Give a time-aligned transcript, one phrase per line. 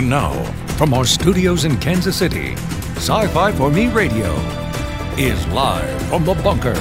[0.00, 0.32] And now,
[0.78, 2.52] from our studios in Kansas City,
[2.96, 4.34] Sci Fi for Me Radio
[5.18, 6.74] is live from the bunker.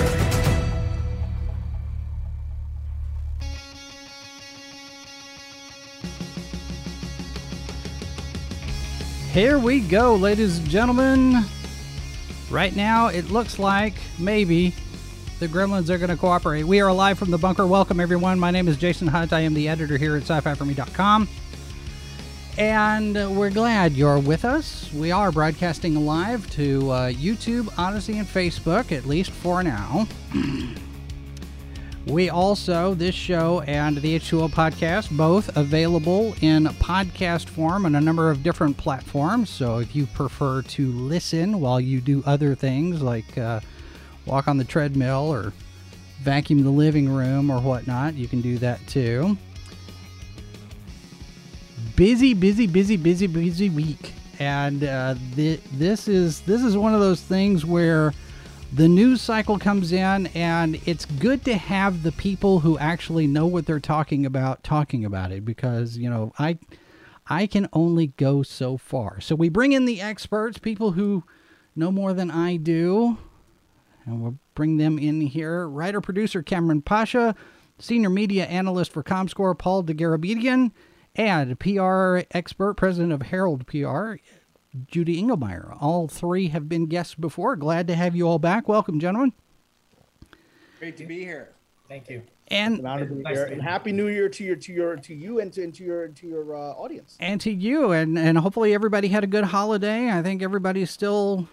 [9.34, 11.44] Here we go, ladies and gentlemen.
[12.50, 14.74] Right now, it looks like maybe
[15.40, 16.64] the gremlins are going to cooperate.
[16.64, 17.68] We are live from the bunker.
[17.68, 18.40] Welcome, everyone.
[18.40, 19.34] My name is Jason Hunt.
[19.34, 21.28] I am the editor here at sci fi for me.com.
[22.60, 24.92] And we're glad you're with us.
[24.92, 30.10] We are broadcasting live to uh, YouTube, Odysee, and Facebook, at least for now.
[32.06, 38.02] we also, this show and the H2O podcast, both available in podcast form on a
[38.02, 39.50] number of different platforms.
[39.50, 43.62] So if you prefer to listen while you do other things like uh,
[44.26, 45.54] walk on the treadmill or
[46.20, 49.38] vacuum the living room or whatnot, you can do that too
[52.00, 57.02] busy, busy, busy, busy, busy week, and uh, th- this is this is one of
[57.02, 58.14] those things where
[58.72, 63.46] the news cycle comes in, and it's good to have the people who actually know
[63.46, 66.58] what they're talking about talking about it because you know I
[67.28, 69.20] I can only go so far.
[69.20, 71.26] So we bring in the experts, people who
[71.76, 73.18] know more than I do,
[74.06, 75.68] and we'll bring them in here.
[75.68, 77.36] Writer producer Kamran Pasha,
[77.78, 80.72] senior media analyst for ComScore Paul Dergarabedian
[81.20, 84.14] and PR expert, president of Herald PR,
[84.88, 85.76] Judah Engelmayer.
[85.82, 87.58] All three have been guests before.
[87.58, 88.70] Glad to have you all back.
[88.70, 89.34] Welcome, gentlemen.
[90.80, 91.50] Great to be here.
[91.90, 92.22] Thank you.
[92.48, 95.76] And, and, and happy New Year to your to your to you and to, and
[95.76, 97.18] to your to your uh, audience.
[97.20, 100.10] And to you, and and hopefully everybody had a good holiday.
[100.10, 101.48] I think everybody's still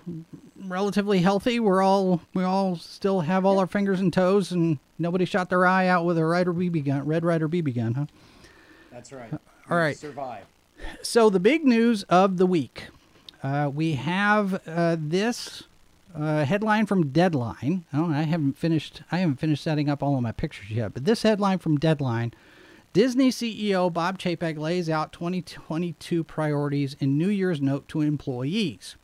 [0.65, 1.59] relatively healthy.
[1.61, 5.67] We're all we all still have all our fingers and toes, and nobody shot their
[5.67, 8.07] eye out with a Ryder BB gun, Red Ryder BB gun, huh?
[8.91, 9.31] That's right.
[9.69, 9.97] All right.
[9.97, 10.45] Survive.
[11.03, 12.89] So the big news of the week,
[13.43, 15.65] uh, we have uh, this
[16.15, 17.85] uh, headline from Deadline.
[17.93, 19.03] Oh, I haven't finished.
[19.11, 20.95] I haven't finished setting up all of my pictures yet.
[20.95, 22.33] But this headline from Deadline:
[22.93, 28.97] Disney CEO Bob Chapek lays out 2022 priorities in New Year's note to employees.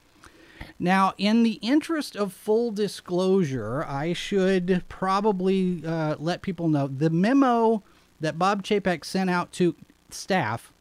[0.78, 7.10] Now, in the interest of full disclosure, I should probably uh, let people know the
[7.10, 7.82] memo
[8.20, 9.74] that Bob Chapek sent out to
[10.14, 10.72] staff,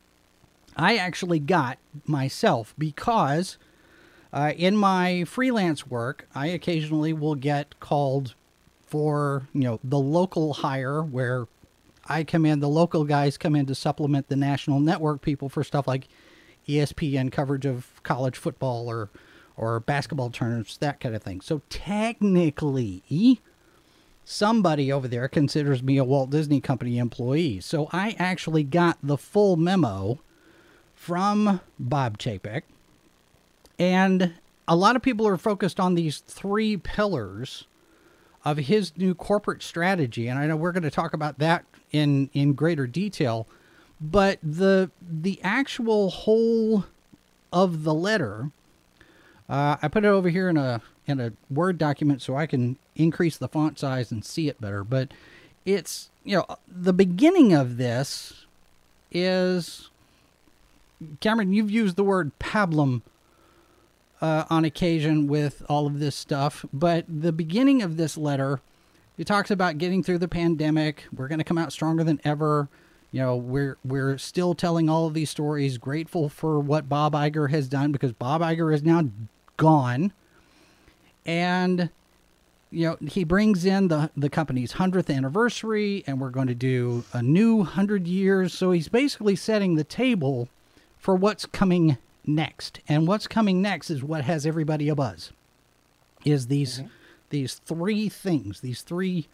[0.75, 3.57] I actually got myself because
[4.33, 8.35] uh, in my freelance work, I occasionally will get called
[8.85, 11.47] for you know the local hire where
[12.07, 15.63] I come in, the local guys come in to supplement the national network people for
[15.63, 16.07] stuff like
[16.67, 19.09] ESPN coverage of college football or
[19.57, 21.41] or basketball tournaments, that kind of thing.
[21.41, 23.03] So technically,
[24.23, 27.59] somebody over there considers me a Walt Disney Company employee.
[27.59, 30.19] So I actually got the full memo
[30.95, 32.61] from Bob Chapek.
[33.79, 34.33] And
[34.67, 37.65] a lot of people are focused on these three pillars
[38.45, 40.27] of his new corporate strategy.
[40.27, 43.47] And I know we're going to talk about that in, in greater detail.
[43.99, 46.85] But the the actual whole
[47.53, 48.49] of the letter,
[49.47, 52.77] uh, I put it over here in a in a Word document so I can
[52.95, 54.83] increase the font size and see it better.
[54.83, 55.11] But
[55.65, 58.45] it's, you know, the beginning of this
[59.11, 59.89] is
[61.19, 63.01] Cameron, you've used the word pablum
[64.21, 68.61] uh, on occasion with all of this stuff, but the beginning of this letter,
[69.17, 71.05] he talks about getting through the pandemic.
[71.15, 72.69] We're going to come out stronger than ever.
[73.11, 75.77] You know, we're we're still telling all of these stories.
[75.77, 79.09] Grateful for what Bob Iger has done because Bob Iger is now
[79.57, 80.13] gone
[81.25, 81.89] and
[82.71, 87.03] you know he brings in the the company's 100th anniversary and we're going to do
[87.13, 90.47] a new 100 years so he's basically setting the table
[90.97, 95.31] for what's coming next and what's coming next is what has everybody a buzz
[96.23, 96.87] is these mm-hmm.
[97.29, 99.27] these three things these three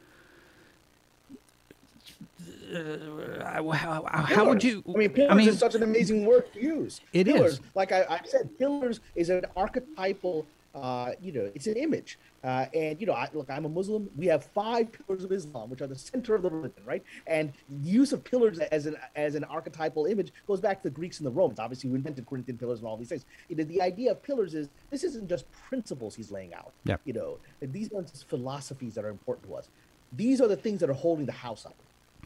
[2.74, 4.84] uh, how, how, would you?
[4.94, 7.00] I mean, pillars I mean, is such an amazing word to use.
[7.14, 7.62] It pillars, is.
[7.76, 10.46] Like I, I said, pillars is an archetypal
[10.82, 12.20] uh, you know, it's an image.
[12.44, 14.10] Uh, and you know, I, look, I'm a Muslim.
[14.16, 17.04] We have five pillars of Islam, which are the center of the religion, right?
[17.26, 17.52] And
[17.82, 21.26] use of pillars as an as an archetypal image goes back to the Greeks and
[21.26, 21.60] the Romans.
[21.60, 23.26] Obviously, we invented Corinthian pillars and all these things.
[23.50, 26.72] You know, the idea of pillars is this isn't just principles he's laying out.
[26.86, 26.98] Yeah.
[27.06, 29.68] You know, these aren't just philosophies that are important to us.
[30.14, 31.76] These are the things that are holding the house up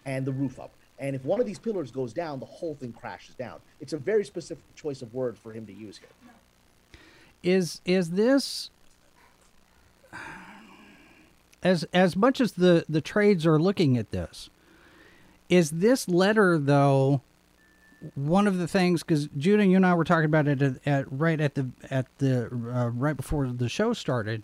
[0.06, 0.72] and the roof up.
[1.00, 3.60] And if one of these pillars goes down, the whole thing crashes down.
[3.80, 6.10] It's a very specific choice of words for him to use here
[7.44, 8.70] is is this
[11.64, 14.50] as as much as the the trades are looking at this
[15.50, 17.22] is this letter though
[18.16, 21.12] one of the things because Judah, you and I were talking about it at, at
[21.12, 24.44] right at the at the uh, right before the show started.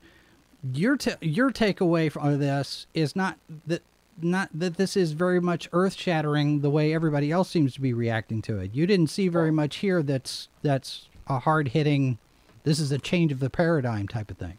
[0.73, 3.81] Your t- your takeaway from this is not that
[4.21, 7.93] not that this is very much earth shattering the way everybody else seems to be
[7.93, 8.73] reacting to it.
[8.73, 12.19] You didn't see very much here that's that's a hard hitting.
[12.67, 14.57] This is a change of the paradigm type of thing.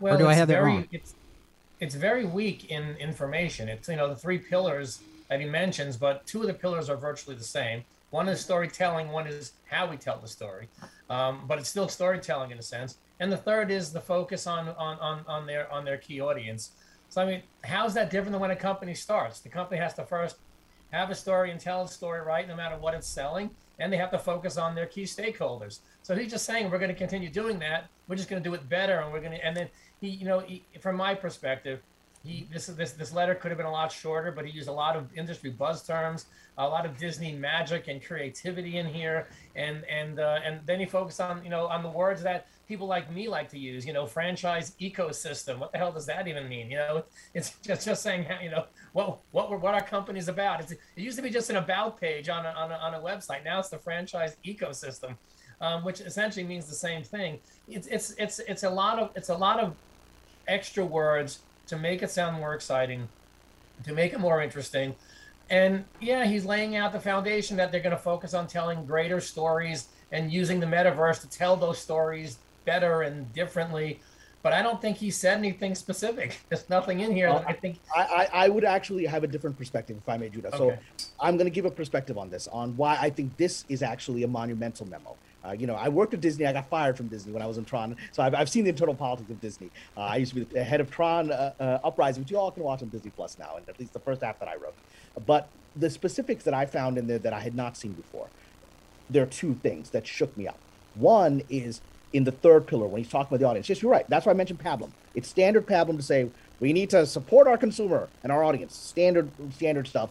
[0.00, 0.88] Well, or do I have that very, wrong?
[0.92, 1.14] It's,
[1.80, 3.70] it's very weak in information.
[3.70, 5.00] It's you know the three pillars
[5.30, 7.84] that he mentions, but two of the pillars are virtually the same.
[8.10, 9.08] One is storytelling.
[9.08, 10.68] One is how we tell the story,
[11.08, 12.98] um, but it's still storytelling in a sense.
[13.18, 16.72] And the third is the focus on on on, on their on their key audience.
[17.08, 19.40] So I mean, how's that different than when a company starts?
[19.40, 20.36] The company has to first
[20.92, 23.48] have a story and tell a story right, no matter what it's selling,
[23.78, 25.80] and they have to focus on their key stakeholders.
[26.02, 27.88] So he's just saying we're going to continue doing that.
[28.06, 29.44] We're just going to do it better, and we're going to.
[29.44, 29.68] And then
[30.00, 31.80] he, you know, he, from my perspective,
[32.24, 34.72] he this this this letter could have been a lot shorter, but he used a
[34.72, 36.26] lot of industry buzz terms,
[36.56, 40.86] a lot of Disney magic and creativity in here, and and uh, and then he
[40.86, 43.86] focused on you know on the words that people like me like to use.
[43.86, 45.58] You know, franchise ecosystem.
[45.58, 46.70] What the hell does that even mean?
[46.70, 47.04] You know,
[47.34, 50.60] it's just just saying you know what what what our company's about.
[50.60, 53.00] It's, it used to be just an about page on a, on a, on a
[53.00, 53.44] website.
[53.44, 55.16] Now it's the franchise ecosystem.
[55.60, 57.40] Um, which essentially means the same thing.
[57.66, 59.74] It's, it's it's it's a lot of it's a lot of
[60.46, 63.08] extra words to make it sound more exciting,
[63.82, 64.94] to make it more interesting.
[65.50, 69.20] And yeah, he's laying out the foundation that they're going to focus on telling greater
[69.20, 72.38] stories and using the metaverse to tell those stories
[72.68, 74.00] better and differently.
[74.42, 76.38] But I don't think he said anything specific.
[76.48, 77.80] There's nothing in here that I think.
[77.96, 80.50] I, I, I would actually have a different perspective if I may, Judah.
[80.56, 80.76] So
[81.18, 84.22] I'm going to give a perspective on this, on why I think this is actually
[84.22, 85.16] a monumental memo.
[85.44, 86.46] Uh, you know, I worked at Disney.
[86.46, 88.70] I got fired from Disney when I was in Tron, so I've, I've seen the
[88.70, 89.70] internal politics of Disney.
[89.96, 92.50] Uh, I used to be the head of Tron uh, uh, Uprising, which you all
[92.50, 94.74] can watch on Disney Plus now, and at least the first half that I wrote.
[95.26, 98.28] But the specifics that I found in there that I had not seen before,
[99.08, 100.58] there are two things that shook me up.
[100.96, 101.80] One is
[102.12, 103.68] in the third pillar when he's talking about the audience.
[103.68, 104.08] Yes, you're right.
[104.08, 104.90] That's why I mentioned Pablum.
[105.14, 108.74] It's standard Pablum to say we need to support our consumer and our audience.
[108.74, 110.10] Standard standard stuff.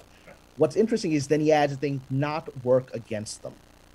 [0.58, 3.54] What's interesting is then he adds the thing not work against them.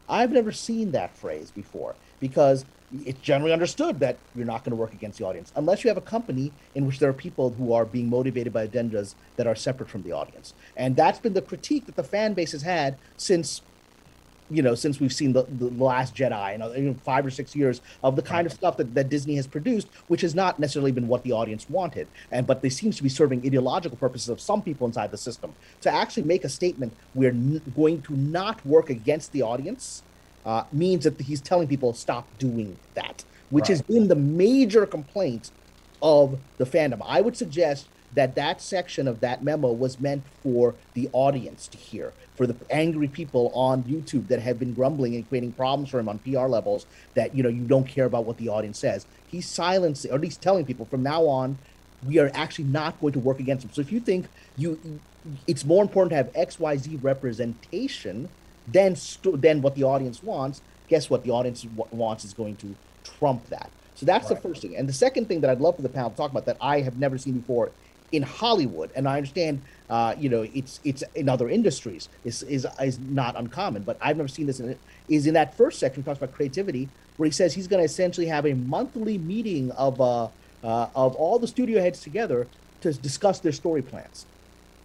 [0.08, 2.64] I've never seen that phrase before because
[3.04, 5.96] it's generally understood that you're not going to work against the audience unless you have
[5.96, 9.54] a company in which there are people who are being motivated by agendas that are
[9.54, 10.52] separate from the audience.
[10.76, 13.62] And that's been the critique that the fan base has had since
[14.52, 17.56] you know, since we've seen the, the Last Jedi and you know, five or six
[17.56, 20.92] years of the kind of stuff that, that Disney has produced, which has not necessarily
[20.92, 24.40] been what the audience wanted, and but they seems to be serving ideological purposes of
[24.40, 25.54] some people inside the system.
[25.80, 30.02] To actually make a statement we're n- going to not work against the audience
[30.44, 35.50] uh, means that he's telling people stop doing that, which has been the major complaint
[36.02, 37.00] of the fandom.
[37.06, 41.78] I would suggest that that section of that memo was meant for the audience to
[41.78, 45.98] hear, for the angry people on YouTube that have been grumbling and creating problems for
[45.98, 49.06] him on PR levels that you know you don't care about what the audience says.
[49.26, 51.58] He's silencing, or at least telling people from now on,
[52.06, 53.70] we are actually not going to work against him.
[53.72, 54.26] So if you think
[54.56, 55.00] you,
[55.46, 58.28] it's more important to have X Y Z representation
[58.66, 60.60] than st- than what the audience wants.
[60.88, 61.24] Guess what?
[61.24, 62.74] The audience w- wants is going to
[63.04, 63.70] trump that.
[63.94, 64.76] So that's the first thing.
[64.76, 66.80] And the second thing that I'd love for the panel to talk about that I
[66.80, 67.70] have never seen before
[68.12, 72.66] in Hollywood, and I understand, uh, you know, it's it's in other industries is is
[72.80, 74.78] is not uncommon, but I've never seen this in it.
[75.08, 77.84] Is in that first section he talks about creativity, where he says he's going to
[77.84, 80.24] essentially have a monthly meeting of uh,
[80.62, 82.46] uh, of all the studio heads together
[82.82, 84.26] to discuss their story plans.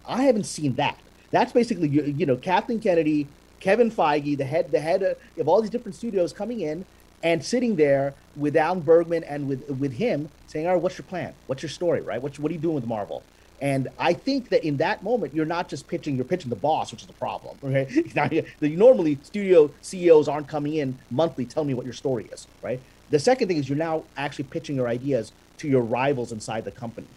[0.06, 0.98] I haven't seen that.
[1.30, 3.28] That's basically you, you know Kathleen Kennedy,
[3.60, 6.86] Kevin Feige, the head the head of all these different studios coming in
[7.22, 11.06] and sitting there with Alan Bergman and with with him saying, "All right, what's your
[11.06, 11.34] plan?
[11.46, 12.00] What's your story?
[12.00, 12.20] Right?
[12.20, 13.22] What what are you doing with Marvel?"
[13.60, 16.92] And I think that in that moment, you're not just pitching; you're pitching the boss,
[16.92, 17.56] which is the problem.
[17.64, 22.46] Okay, normally studio CEOs aren't coming in monthly, telling me what your story is.
[22.62, 22.80] Right.
[23.10, 26.70] The second thing is you're now actually pitching your ideas to your rivals inside the
[26.70, 27.08] company.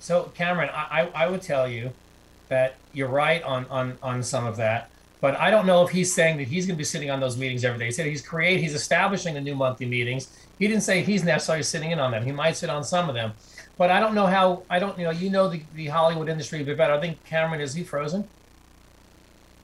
[0.00, 1.92] So Cameron, I, I I would tell you
[2.48, 4.90] that you're right on on on some of that,
[5.24, 7.38] but I don't know if he's saying that he's going to be sitting on those
[7.38, 7.86] meetings every day.
[7.86, 10.28] He said he's create he's establishing the new monthly meetings.
[10.58, 12.26] He didn't say he's necessarily sitting in on them.
[12.26, 13.32] He might sit on some of them,
[13.78, 14.64] but I don't know how.
[14.68, 16.92] I don't you know you know the, the Hollywood industry a bit better.
[16.92, 18.28] I think Cameron is he frozen?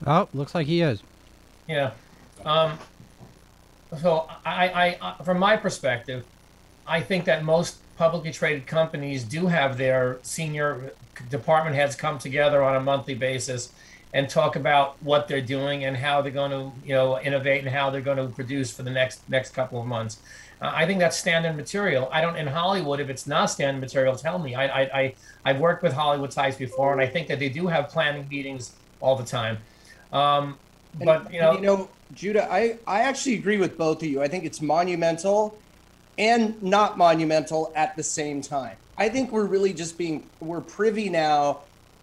[0.07, 1.02] Oh, looks like he is.
[1.69, 1.90] Yeah.
[2.47, 2.79] Um,
[4.00, 6.25] so I, I, I, from my perspective,
[6.87, 10.95] I think that most publicly traded companies do have their senior
[11.29, 13.75] department heads come together on a monthly basis
[14.12, 17.71] and talk about what they're doing and how they're going to, you know, innovate and
[17.71, 20.19] how they're going to produce for the next next couple of months.
[20.61, 22.09] Uh, I think that's standard material.
[22.12, 24.55] I don't in Hollywood if it's not standard material, tell me.
[24.55, 25.14] I I, I
[25.45, 28.73] I've worked with Hollywood types before, and I think that they do have planning meetings
[29.00, 29.59] all the time.
[30.12, 30.59] Um,
[30.99, 34.23] but you know, you know, Judah, I, I actually agree with both of you.
[34.23, 35.59] I think it's monumental
[36.19, 38.76] and not monumental at the same time.
[38.99, 41.61] I think we're really just being we're privy now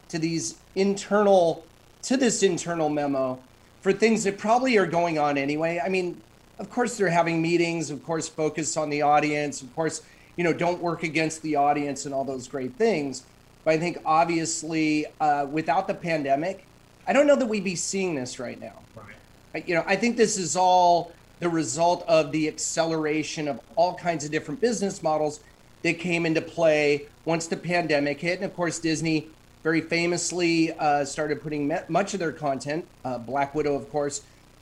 [0.09, 1.65] to these internal
[2.03, 3.39] to this internal memo
[3.81, 5.81] for things that probably are going on anyway.
[5.83, 6.21] I mean,
[6.59, 10.01] of course they're having meetings, of course focus on the audience, of course,
[10.35, 13.23] you know, don't work against the audience and all those great things.
[13.63, 16.65] But I think obviously uh, without the pandemic,
[17.07, 18.79] I don't know that we'd be seeing this right now.
[18.95, 19.67] Right.
[19.67, 24.25] You know, I think this is all the result of the acceleration of all kinds
[24.25, 25.39] of different business models
[25.83, 28.37] that came into play once the pandemic hit.
[28.37, 29.29] And of course, Disney
[29.67, 34.21] very famously uh, started putting much of their content, uh, Black Widow, of course,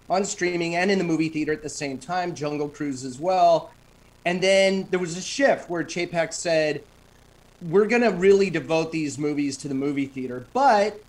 [0.10, 3.70] on streaming and in the movie theater at the same time, Jungle Cruise as well.
[4.26, 6.82] And then there was a shift where Chapek said,
[7.62, 10.48] we're going to really devote these movies to the movie theater.
[10.54, 11.00] But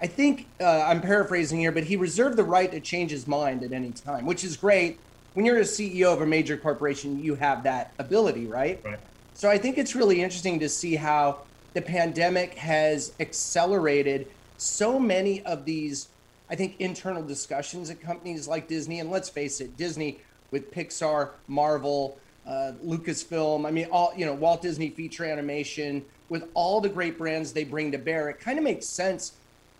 [0.00, 3.62] I think uh, I'm paraphrasing here, but he reserved the right to change his mind
[3.64, 4.98] at any time, which is great.
[5.34, 8.80] When you're a CEO of a major corporation, you have that ability, right?
[8.82, 8.98] Right.
[9.34, 11.42] So I think it's really interesting to see how
[11.74, 16.08] the pandemic has accelerated so many of these,
[16.50, 19.00] I think, internal discussions at companies like Disney.
[19.00, 24.34] And let's face it, Disney with Pixar, Marvel, uh, Lucasfilm, I mean, all, you know,
[24.34, 28.58] Walt Disney feature animation, with all the great brands they bring to bear, it kind
[28.58, 29.32] of makes sense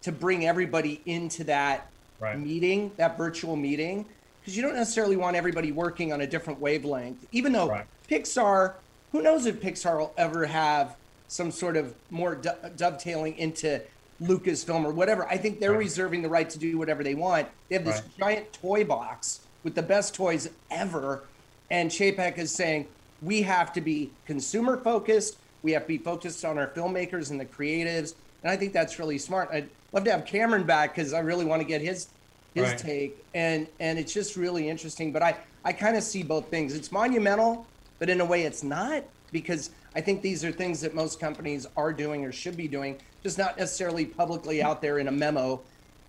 [0.02, 2.38] to bring everybody into that right.
[2.38, 4.04] meeting, that virtual meeting,
[4.40, 7.24] because you don't necessarily want everybody working on a different wavelength.
[7.32, 7.86] Even though right.
[8.08, 8.74] Pixar,
[9.12, 10.96] who knows if Pixar will ever have
[11.32, 13.80] some sort of more do- dovetailing into
[14.20, 15.26] Lucasfilm or whatever.
[15.28, 15.78] I think they're right.
[15.78, 17.48] reserving the right to do whatever they want.
[17.70, 18.18] They have this right.
[18.18, 21.24] giant toy box with the best toys ever.
[21.70, 22.86] And Chapek is saying,
[23.22, 25.38] we have to be consumer focused.
[25.62, 28.14] We have to be focused on our filmmakers and the creatives.
[28.42, 29.48] And I think that's really smart.
[29.50, 32.08] I'd love to have Cameron back because I really want to get his
[32.52, 32.78] his right.
[32.78, 33.24] take.
[33.32, 35.12] And and it's just really interesting.
[35.12, 36.74] But I, I kind of see both things.
[36.74, 37.66] It's monumental,
[37.98, 41.66] but in a way it's not because I think these are things that most companies
[41.76, 45.60] are doing or should be doing, just not necessarily publicly out there in a memo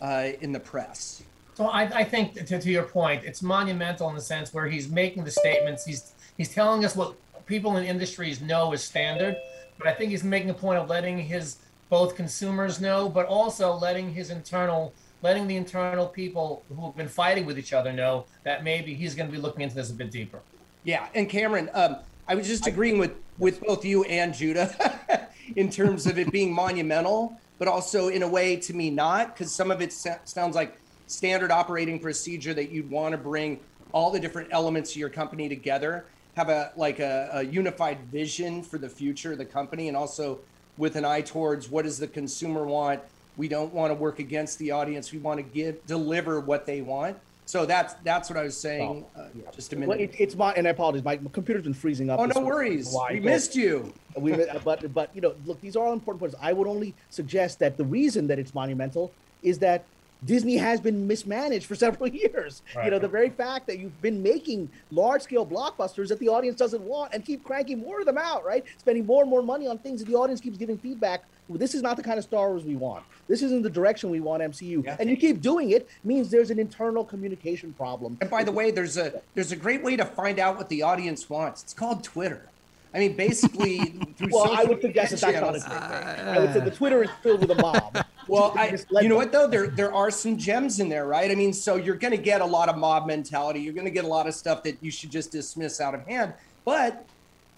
[0.01, 1.23] uh, in the press.
[1.55, 4.89] So I, I think to, to your point, it's monumental in the sense where he's
[4.89, 5.85] making the statements.
[5.85, 9.35] He's he's telling us what people in industries know is standard,
[9.77, 11.57] but I think he's making a point of letting his
[11.89, 17.07] both consumers know, but also letting his internal letting the internal people who have been
[17.07, 19.93] fighting with each other know that maybe he's going to be looking into this a
[19.93, 20.39] bit deeper.
[20.83, 21.97] Yeah, and Cameron, um,
[22.27, 26.53] I was just agreeing with with both you and Judah in terms of it being
[26.53, 30.77] monumental, but also in a way to me not, because some of it sounds like
[31.07, 33.59] standard operating procedure that you'd want to bring
[33.91, 38.63] all the different elements of your company together, have a like a, a unified vision
[38.63, 40.39] for the future of the company, and also
[40.77, 42.99] with an eye towards what does the consumer want.
[43.37, 45.11] We don't want to work against the audience.
[45.11, 49.05] We want to give deliver what they want so that's that's what I was saying
[49.15, 49.51] oh, uh, yeah.
[49.51, 49.89] just a minute.
[49.89, 51.03] Well, it, it's my and I apologize.
[51.03, 52.19] My, my computer's been freezing up.
[52.19, 52.95] Oh no worries.
[53.09, 53.93] We missed you.
[54.17, 54.33] we
[54.63, 56.35] but but you know look these are all important points.
[56.41, 59.85] I would only suggest that the reason that it's monumental is that
[60.25, 62.61] Disney has been mismanaged for several years.
[62.75, 62.85] Right.
[62.85, 66.57] You know, the very fact that you've been making large scale blockbusters that the audience
[66.57, 68.63] doesn't want and keep cranking more of them out, right?
[68.77, 71.23] Spending more and more money on things that the audience keeps giving feedback.
[71.49, 73.03] This is not the kind of Star Wars we want.
[73.27, 74.83] This isn't the direction we want MCU.
[74.83, 74.97] Yeah.
[74.99, 78.17] And you keep doing it means there's an internal communication problem.
[78.21, 80.81] And by the way, there's a there's a great way to find out what the
[80.81, 81.63] audience wants.
[81.63, 82.49] It's called Twitter.
[82.93, 83.79] I mean, basically,
[84.17, 86.27] through well, I would suggest that that's not a great thing.
[86.27, 88.05] I would say the Twitter is filled with a mob.
[88.27, 89.47] well, I, you know what though?
[89.47, 91.29] There there are some gems in there, right?
[91.29, 93.61] I mean, so you're going to get a lot of mob mentality.
[93.61, 96.05] You're going to get a lot of stuff that you should just dismiss out of
[96.05, 96.33] hand.
[96.65, 97.05] But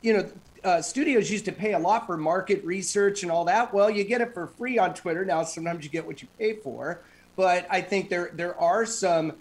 [0.02, 0.30] you know,
[0.66, 3.74] uh, studios used to pay a lot for market research and all that.
[3.74, 5.44] Well, you get it for free on Twitter now.
[5.44, 7.02] Sometimes you get what you pay for.
[7.36, 9.34] But I think there there are some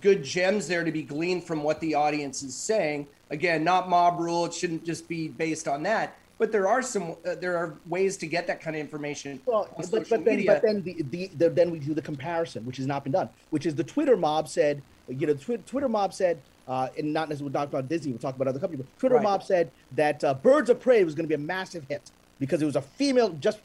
[0.00, 3.08] good gems there to be gleaned from what the audience is saying.
[3.28, 4.46] Again, not mob rule.
[4.46, 6.16] It shouldn't just be based on that.
[6.38, 9.40] But there are some uh, there are ways to get that kind of information.
[9.44, 12.78] Well, but, but then but then the, the, the, then we do the comparison, which
[12.78, 13.28] has not been done.
[13.50, 17.28] Which is the Twitter mob said, you know, tw- Twitter mob said, uh, and not
[17.28, 18.86] necessarily we're talking about Disney, we're talking about other companies.
[18.86, 19.24] But Twitter right.
[19.24, 22.62] mob said that uh, Birds of Prey was going to be a massive hit because
[22.62, 23.58] it was a female, just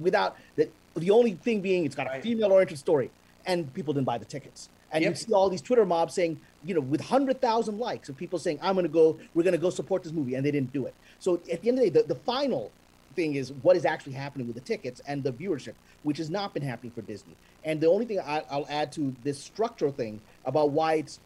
[0.00, 0.68] without that.
[0.94, 3.10] The only thing being, it's got a female-oriented story,
[3.46, 4.68] and people didn't buy the tickets.
[4.90, 5.12] And yep.
[5.12, 8.58] you see all these Twitter mobs saying, you know, with 100,000 likes of people saying,
[8.60, 10.34] I'm going to go, we're going to go support this movie.
[10.34, 10.94] And they didn't do it.
[11.18, 12.70] So at the end of the day, the, the final
[13.14, 15.72] thing is what is actually happening with the tickets and the viewership,
[16.02, 17.34] which has not been happening for Disney.
[17.64, 21.20] And the only thing I, will add to this structural thing about why it's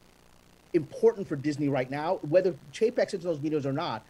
[0.73, 4.05] important for Disney right now, whether Chapek's into those meetings or not,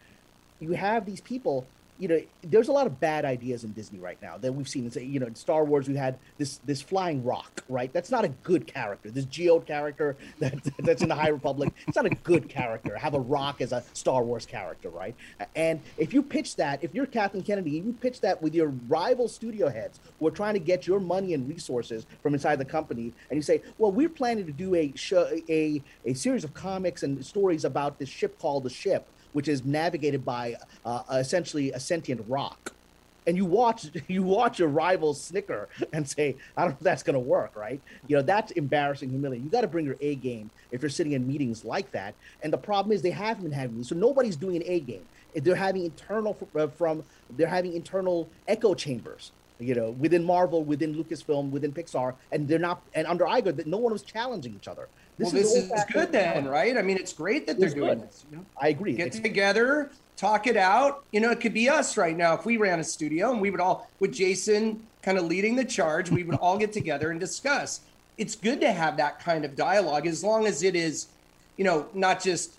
[0.61, 1.67] you have these people
[1.99, 4.91] you know, there's a lot of bad ideas in Disney right now that we've seen.
[4.95, 7.93] You know, in Star Wars, we had this this flying rock, right?
[7.93, 9.11] That's not a good character.
[9.11, 12.97] This geode character that, that's in the High Republic, it's not a good character.
[12.97, 15.15] Have a rock as a Star Wars character, right?
[15.55, 19.29] And if you pitch that, if you're Kathleen Kennedy, you pitch that with your rival
[19.29, 23.13] studio heads who are trying to get your money and resources from inside the company,
[23.31, 27.03] and you say, well, we're planning to do a show, a a series of comics
[27.03, 31.81] and stories about this ship called the Ship which is navigated by uh, essentially a
[31.81, 32.73] sentient rock.
[33.27, 37.03] And you watch you watch your rival snicker and say, I don't know if that's
[37.03, 37.81] to work, right?
[38.07, 39.45] You know, that's embarrassing, humiliating.
[39.45, 42.15] You got to bring your A game if you're sitting in meetings like that.
[42.43, 45.05] And the problem is they haven't been having these, so nobody's doing an A game.
[45.35, 47.05] They're having internal uh, from
[47.37, 52.59] they're having internal echo chambers you know, within Marvel, within Lucasfilm, within Pixar, and they're
[52.59, 54.89] not, and under Iger, that no one was challenging each other.
[55.19, 56.77] This well, is this is good then, right?
[56.77, 58.09] I mean, it's great that they're doing good.
[58.09, 58.27] this.
[58.31, 58.47] You know?
[58.61, 58.95] I agree.
[58.95, 61.05] Get it's together, talk it out.
[61.11, 63.51] You know, it could be us right now if we ran a studio and we
[63.51, 67.19] would all, with Jason kind of leading the charge, we would all get together and
[67.19, 67.81] discuss.
[68.19, 71.09] It's good to have that kind of dialogue as long as it is,
[71.57, 72.57] you know, not just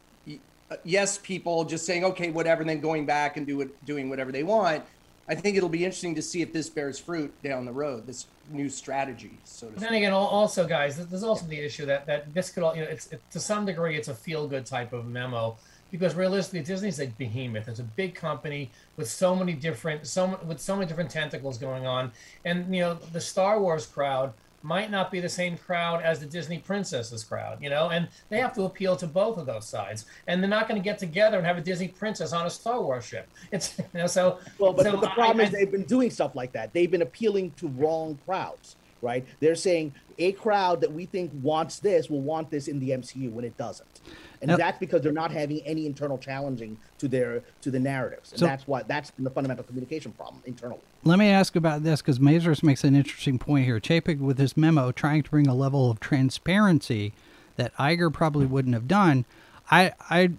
[0.69, 4.09] uh, yes people just saying okay whatever and then going back and do it doing
[4.09, 4.83] whatever they want
[5.29, 8.07] I think it'll be interesting to see if this bears fruit down the road.
[8.07, 9.37] This new strategy.
[9.43, 12.83] So then again, also guys, there's also the issue that that this could all you
[12.83, 15.57] know it's it, to some degree it's a feel good type of memo
[15.91, 17.67] because realistically Disney's a behemoth.
[17.67, 21.85] It's a big company with so many different so with so many different tentacles going
[21.85, 22.11] on,
[22.45, 24.33] and you know the Star Wars crowd
[24.63, 28.39] might not be the same crowd as the Disney princesses crowd, you know, and they
[28.39, 31.37] have to appeal to both of those sides, and they're not going to get together
[31.37, 33.27] and have a Disney princess on a Star Wars ship.
[33.51, 34.39] It's you know so.
[34.59, 36.73] Well, but, so but the problem I, is they've been doing stuff like that.
[36.73, 39.25] They've been appealing to wrong crowds, right?
[39.39, 43.31] They're saying a crowd that we think wants this will want this in the MCU
[43.31, 44.01] when it doesn't
[44.41, 48.31] and now, that's because they're not having any internal challenging to their to the narratives.
[48.31, 50.81] And so, that's why that's the fundamental communication problem internally.
[51.03, 53.79] Let me ask about this because Mazars makes an interesting point here.
[53.79, 57.13] Chapek with his memo trying to bring a level of transparency
[57.55, 59.25] that Iger probably wouldn't have done.
[59.69, 60.31] I, I,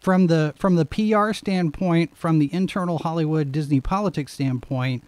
[0.00, 5.02] from the from the PR standpoint, from the internal Hollywood Disney politics standpoint,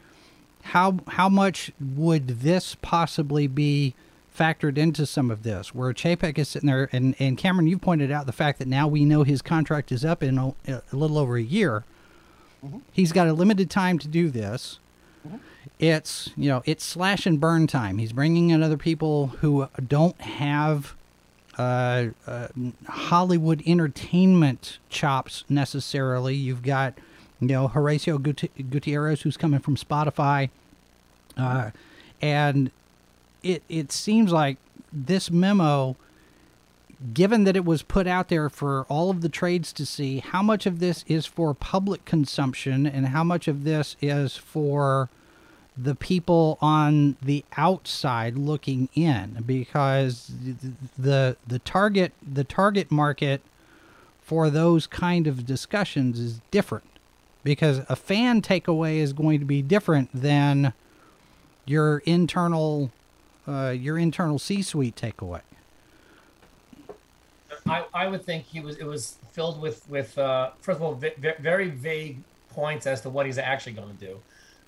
[0.64, 3.94] how how much would this possibly be
[4.36, 8.10] factored into some of this, where Chapek is sitting there, and, and Cameron, you've pointed
[8.10, 11.18] out the fact that now we know his contract is up in a, a little
[11.18, 11.84] over a year.
[12.64, 12.78] Mm-hmm.
[12.92, 14.78] He's got a limited time to do this.
[15.26, 15.36] Mm-hmm.
[15.78, 17.98] It's you know it's slash and burn time.
[17.98, 20.94] He's bringing in other people who don't have
[21.58, 22.48] uh, uh,
[22.86, 26.34] Hollywood entertainment chops necessarily.
[26.34, 26.94] You've got
[27.40, 28.22] you know Horacio
[28.70, 30.50] Gutierrez who's coming from Spotify,
[31.36, 31.70] uh,
[32.22, 32.70] and
[33.42, 34.58] it it seems like
[34.92, 35.96] this memo
[37.12, 40.42] given that it was put out there for all of the trades to see how
[40.42, 45.10] much of this is for public consumption and how much of this is for
[45.76, 49.42] the people on the outside looking in?
[49.46, 50.32] Because
[50.98, 53.42] the the target the target market
[54.22, 56.86] for those kind of discussions is different.
[57.44, 60.72] Because a fan takeaway is going to be different than
[61.64, 62.90] your internal
[63.46, 65.42] uh, your internal C-suite takeaway?
[67.68, 71.00] I, I would think he was it was filled with with uh, first of all
[71.40, 74.20] very vague points as to what he's actually going to do.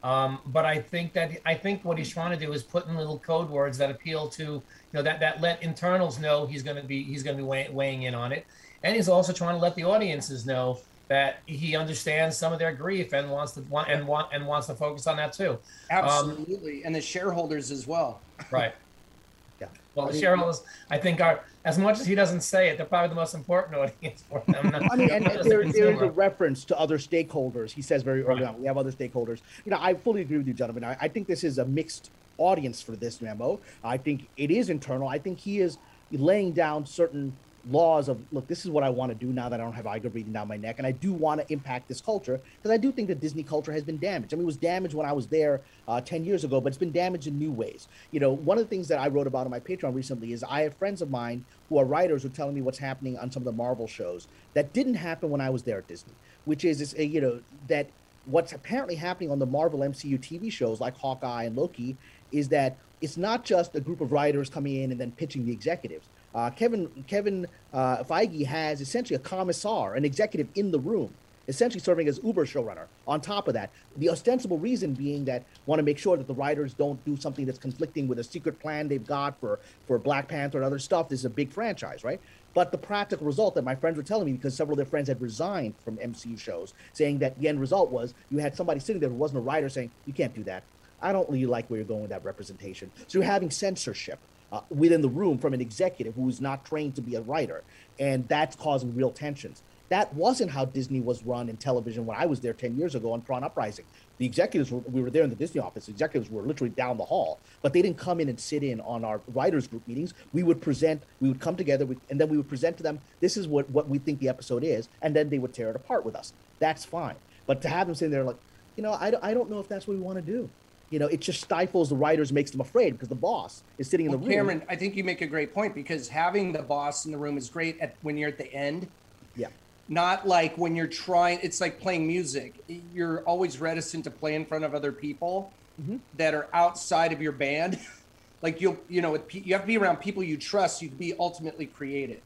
[0.02, 2.96] Um, but I think that I think what he's trying to do is put in
[2.96, 4.62] little code words that appeal to you
[4.92, 7.74] know that that let internals know he's going to be he's going to be weighing,
[7.74, 8.46] weighing in on it,
[8.82, 10.78] and he's also trying to let the audiences know
[11.08, 14.66] that he understands some of their grief and wants to want and want and wants
[14.66, 15.52] to focus on that too.
[15.52, 15.58] Um,
[15.90, 18.20] Absolutely, um, and the shareholders as well.
[18.50, 18.74] Right.
[19.60, 19.68] yeah.
[19.94, 23.08] Well, the shareholders, I think, are as much as he doesn't say it, they're probably
[23.08, 24.74] the most important audience for them.
[24.90, 27.70] I mean, and, and there, there is a reference to other stakeholders.
[27.70, 28.54] He says very early right.
[28.54, 29.40] on, we have other stakeholders.
[29.64, 30.84] You know, I fully agree with you, gentlemen.
[30.84, 33.58] I, I think this is a mixed audience for this memo.
[33.82, 35.08] I think it is internal.
[35.08, 35.78] I think he is
[36.12, 37.34] laying down certain
[37.70, 39.84] laws of look this is what i want to do now that i don't have
[39.84, 42.76] Iger breathing down my neck and i do want to impact this culture because i
[42.76, 44.32] do think that disney culture has been damaged.
[44.32, 46.78] I mean it was damaged when i was there uh, 10 years ago but it's
[46.78, 47.88] been damaged in new ways.
[48.10, 50.44] You know one of the things that i wrote about on my patreon recently is
[50.44, 53.30] i have friends of mine who are writers who are telling me what's happening on
[53.30, 56.64] some of the marvel shows that didn't happen when i was there at disney which
[56.64, 57.88] is, is you know that
[58.26, 61.96] what's apparently happening on the marvel mcu tv shows like hawkeye and loki
[62.32, 65.52] is that it's not just a group of writers coming in and then pitching the
[65.52, 66.08] executives.
[66.34, 71.12] Uh, Kevin Kevin uh, Feige has essentially a commissar, an executive in the room,
[71.48, 72.86] essentially serving as Uber showrunner.
[73.06, 76.34] On top of that, the ostensible reason being that want to make sure that the
[76.34, 80.28] writers don't do something that's conflicting with a secret plan they've got for for Black
[80.28, 81.08] Panther and other stuff.
[81.08, 82.20] This is a big franchise, right?
[82.54, 85.08] But the practical result that my friends were telling me, because several of their friends
[85.08, 89.00] had resigned from MCU shows, saying that the end result was you had somebody sitting
[89.00, 90.62] there who wasn't a writer saying, "You can't do that.
[91.00, 94.18] I don't really like where you're going with that representation." So you're having censorship
[94.52, 97.62] uh, within the room from an executive who's not trained to be a writer,
[97.98, 99.62] and that's causing real tensions.
[99.88, 103.12] That wasn't how Disney was run in television when I was there 10 years ago
[103.12, 103.86] on Tron Uprising.
[104.18, 106.98] The executives were, we were there in the Disney office, the executives were literally down
[106.98, 110.12] the hall, but they didn't come in and sit in on our writers group meetings.
[110.32, 113.36] We would present, we would come together, and then we would present to them, this
[113.36, 116.04] is what, what we think the episode is, and then they would tear it apart
[116.04, 116.32] with us.
[116.58, 117.16] That's fine.
[117.46, 118.36] But to have them sitting there like,
[118.76, 120.50] you know, I, I don't know if that's what we want to do.
[120.90, 124.06] You know, it just stifles the writers, makes them afraid because the boss is sitting
[124.06, 124.34] in Well, the room.
[124.34, 127.36] Cameron, I think you make a great point because having the boss in the room
[127.36, 128.88] is great at when you're at the end.
[129.36, 129.48] Yeah.
[129.88, 131.40] Not like when you're trying.
[131.42, 132.54] It's like playing music.
[132.94, 135.96] You're always reticent to play in front of other people mm-hmm.
[136.16, 137.78] that are outside of your band.
[138.42, 140.80] like you'll, you know, with you have to be around people you trust.
[140.80, 142.20] You can be ultimately creative.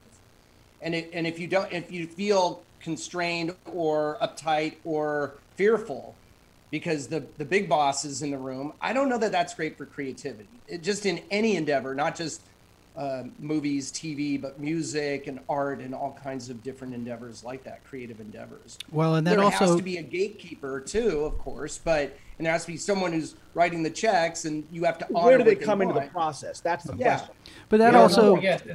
[0.80, 6.14] And it, and if you don't, if you feel constrained or uptight or fearful,
[6.72, 8.72] because the the big boss is in the room.
[8.80, 10.48] I don't know that that's great for creativity.
[10.66, 12.40] It just in any endeavor, not just
[12.96, 17.84] uh, movies, TV, but music and art and all kinds of different endeavors like that,
[17.84, 18.78] creative endeavors.
[18.90, 22.46] Well, and that there also has to be a gatekeeper too, of course, but and
[22.46, 25.38] there has to be someone who's writing the checks, and you have to honor Where
[25.38, 26.60] do they what come into the process?
[26.60, 27.18] That's the Yeah.
[27.18, 27.34] question.
[27.68, 28.66] but that You also forget,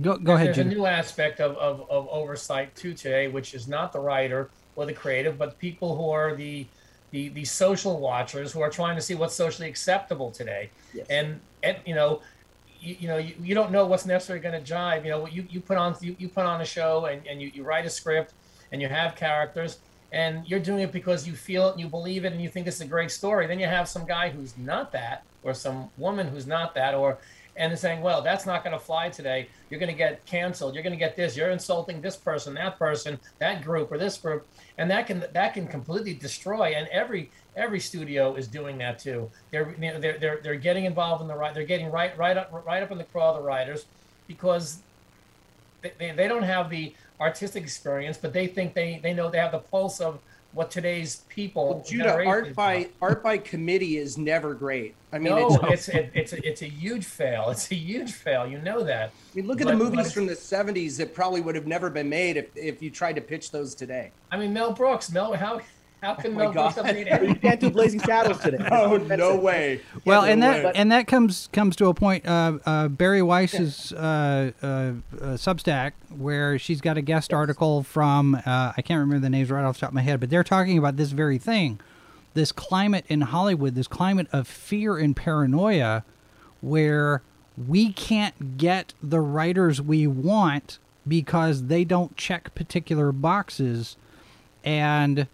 [0.00, 3.66] go go ahead, There's a new aspect of, of, of oversight too today, which is
[3.66, 6.68] not the writer or the creative, but people who are the
[7.12, 10.70] the, the social watchers who are trying to see what's socially acceptable today.
[10.92, 11.06] Yes.
[11.08, 12.20] And and you know,
[12.80, 15.04] you, you know, you, you don't know what's necessarily going to jive.
[15.04, 17.52] You know, you, you put on you, you put on a show and, and you,
[17.54, 18.34] you write a script
[18.72, 19.78] and you have characters
[20.10, 22.66] and you're doing it because you feel it and you believe it and you think
[22.66, 23.46] it's a great story.
[23.46, 27.18] Then you have some guy who's not that or some woman who's not that or
[27.56, 29.46] and they're saying, well, that's not going to fly today.
[29.68, 30.74] You're going to get canceled.
[30.74, 31.36] You're going to get this.
[31.36, 34.46] You're insulting this person, that person, that group, or this group,
[34.78, 36.74] and that can that can completely destroy.
[36.76, 39.30] And every every studio is doing that too.
[39.50, 41.54] They're you know, they're they're, they're getting involved in the right.
[41.54, 43.86] They're getting right right up right up in the craw of the writers
[44.26, 44.78] because
[45.82, 49.38] they, they, they don't have the artistic experience, but they think they they know they
[49.38, 50.20] have the pulse of
[50.52, 51.74] what today's people.
[51.74, 52.90] Well, Judah, art by about.
[53.00, 54.94] art by committee is never great.
[55.12, 57.50] I mean, no, it's, it's it, it's a, it's a huge fail.
[57.50, 58.46] It's a huge fail.
[58.46, 59.10] You know that.
[59.10, 62.08] I mean, look at the movies from the '70s that probably would have never been
[62.08, 64.10] made if if you tried to pitch those today.
[64.30, 65.10] I mean, Mel Brooks.
[65.10, 65.60] Mel, how
[66.02, 66.86] how can Oh my Mel Brooks God.
[66.86, 68.58] have made You can't do Blazing Saddles today.
[68.72, 69.80] Oh That's no way!
[70.04, 70.72] Well, and no that way.
[70.74, 72.26] and that comes comes to a point.
[72.26, 74.92] Uh, uh, Bari Weiss's uh, uh, uh,
[75.36, 79.64] Substack, where she's got a guest article from uh, I can't remember the names right
[79.64, 81.78] off the top of my head, but they're talking about this very thing,
[82.34, 86.04] this climate in Hollywood, this climate of fear and paranoia,
[86.60, 87.22] where
[87.68, 93.96] we can't get the writers we want because they don't check particular boxes
[94.64, 95.26] and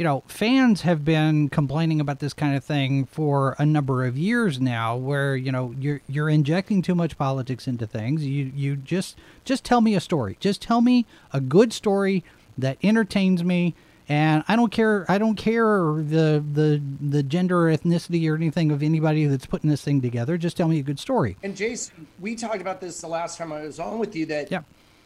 [0.00, 4.16] you know fans have been complaining about this kind of thing for a number of
[4.16, 8.24] years now where you know you're you're injecting too much politics into things.
[8.24, 10.38] You you just just tell me a story.
[10.40, 12.24] Just tell me a good story
[12.56, 13.74] that entertains me.
[14.08, 18.72] And I don't care I don't care the the the gender or ethnicity or anything
[18.72, 20.38] of anybody that's putting this thing together.
[20.38, 21.36] Just tell me a good story.
[21.42, 24.50] And Jason, we talked about this the last time I was on with you that
[24.50, 24.62] Yeah.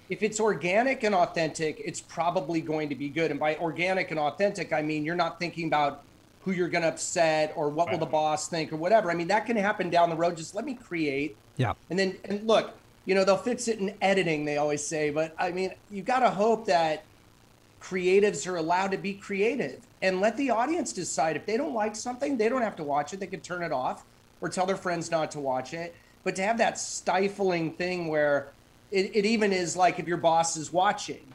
[0.08, 3.30] If it's organic and authentic, it's probably going to be good.
[3.30, 6.02] And by organic and authentic, I mean you're not thinking about
[6.42, 9.10] who you're going to upset or what will the boss think or whatever.
[9.10, 10.36] I mean that can happen down the road.
[10.36, 11.36] Just let me create.
[11.56, 12.74] yeah And then and look,
[13.06, 16.20] you know, they'll fix it in editing, they always say, but I mean, you got
[16.20, 17.04] to hope that
[17.80, 21.96] creatives are allowed to be creative and let the audience decide if they don't like
[21.96, 23.20] something, they don't have to watch it.
[23.20, 24.04] They can turn it off
[24.40, 25.94] or tell their friends not to watch it.
[26.24, 28.48] But to have that stifling thing where
[28.94, 31.26] it, it even is like if your boss is watching,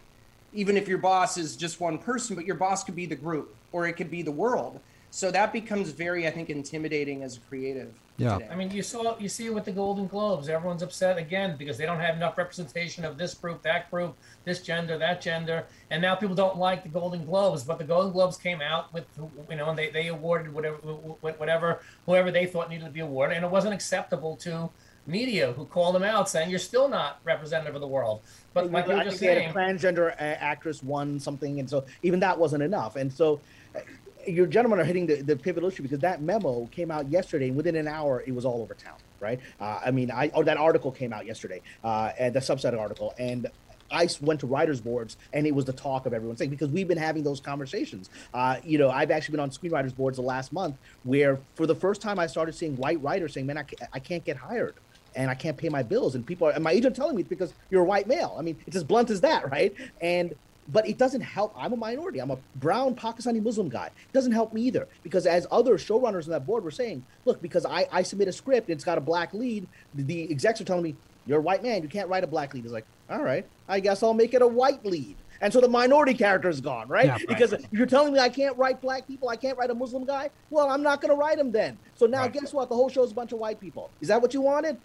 [0.53, 3.53] even if your boss is just one person, but your boss could be the group
[3.73, 4.79] or it could be the world.
[5.11, 7.93] So that becomes very, I think, intimidating as a creative.
[8.17, 8.33] Yeah.
[8.33, 8.49] today.
[8.51, 10.49] I mean, you saw you see it with the Golden Globes.
[10.49, 14.61] Everyone's upset again because they don't have enough representation of this group, that group, this
[14.61, 17.63] gender, that gender, and now people don't like the Golden Globes.
[17.63, 19.05] But the Golden Globes came out with
[19.49, 23.37] you know, and they, they awarded whatever whatever whoever they thought needed to be awarded,
[23.37, 24.69] and it wasn't acceptable to
[25.09, 28.21] media who called them out saying you're still not representative of the world.
[28.53, 32.37] But like I just saying, a transgender uh, actress won something, and so even that
[32.37, 32.95] wasn't enough.
[32.95, 33.39] And so,
[33.75, 33.79] uh,
[34.27, 37.57] your gentlemen are hitting the, the pivotal issue because that memo came out yesterday, and
[37.57, 38.97] within an hour, it was all over town.
[39.19, 39.39] Right?
[39.59, 43.13] Uh, I mean, I or that article came out yesterday, uh, and the Substack article,
[43.19, 43.49] and
[43.91, 46.87] I went to writers boards and it was the talk of everyone saying because we've
[46.87, 48.09] been having those conversations.
[48.33, 51.75] Uh, you know, I've actually been on screenwriters boards the last month where for the
[51.75, 54.75] first time I started seeing white writers saying, "Man, I I can't get hired."
[55.15, 57.29] And I can't pay my bills, and people are, and my agent telling me it's
[57.29, 58.35] because you're a white male.
[58.37, 59.73] I mean, it's as blunt as that, right?
[60.01, 60.35] And
[60.71, 61.53] but it doesn't help.
[61.57, 62.19] I'm a minority.
[62.19, 63.87] I'm a brown Pakistani Muslim guy.
[63.87, 67.41] It doesn't help me either because as other showrunners on that board were saying, look,
[67.41, 70.61] because I, I submit a script and it's got a black lead, the, the execs
[70.61, 70.95] are telling me,
[71.25, 71.81] you're a white man.
[71.81, 72.65] You can't write a black lead.
[72.65, 75.15] It's like, all right, I guess I'll make it a white lead.
[75.41, 77.05] And so the minority character is gone, right?
[77.05, 77.27] Yeah, right.
[77.27, 80.03] because if you're telling me I can't write black people, I can't write a Muslim
[80.05, 81.77] guy, well, I'm not going to write him then.
[81.95, 82.33] So now Right.
[82.33, 82.67] guess what?
[82.69, 83.89] The whole show's a bunch of white people.
[84.01, 84.77] Is that what you wanted?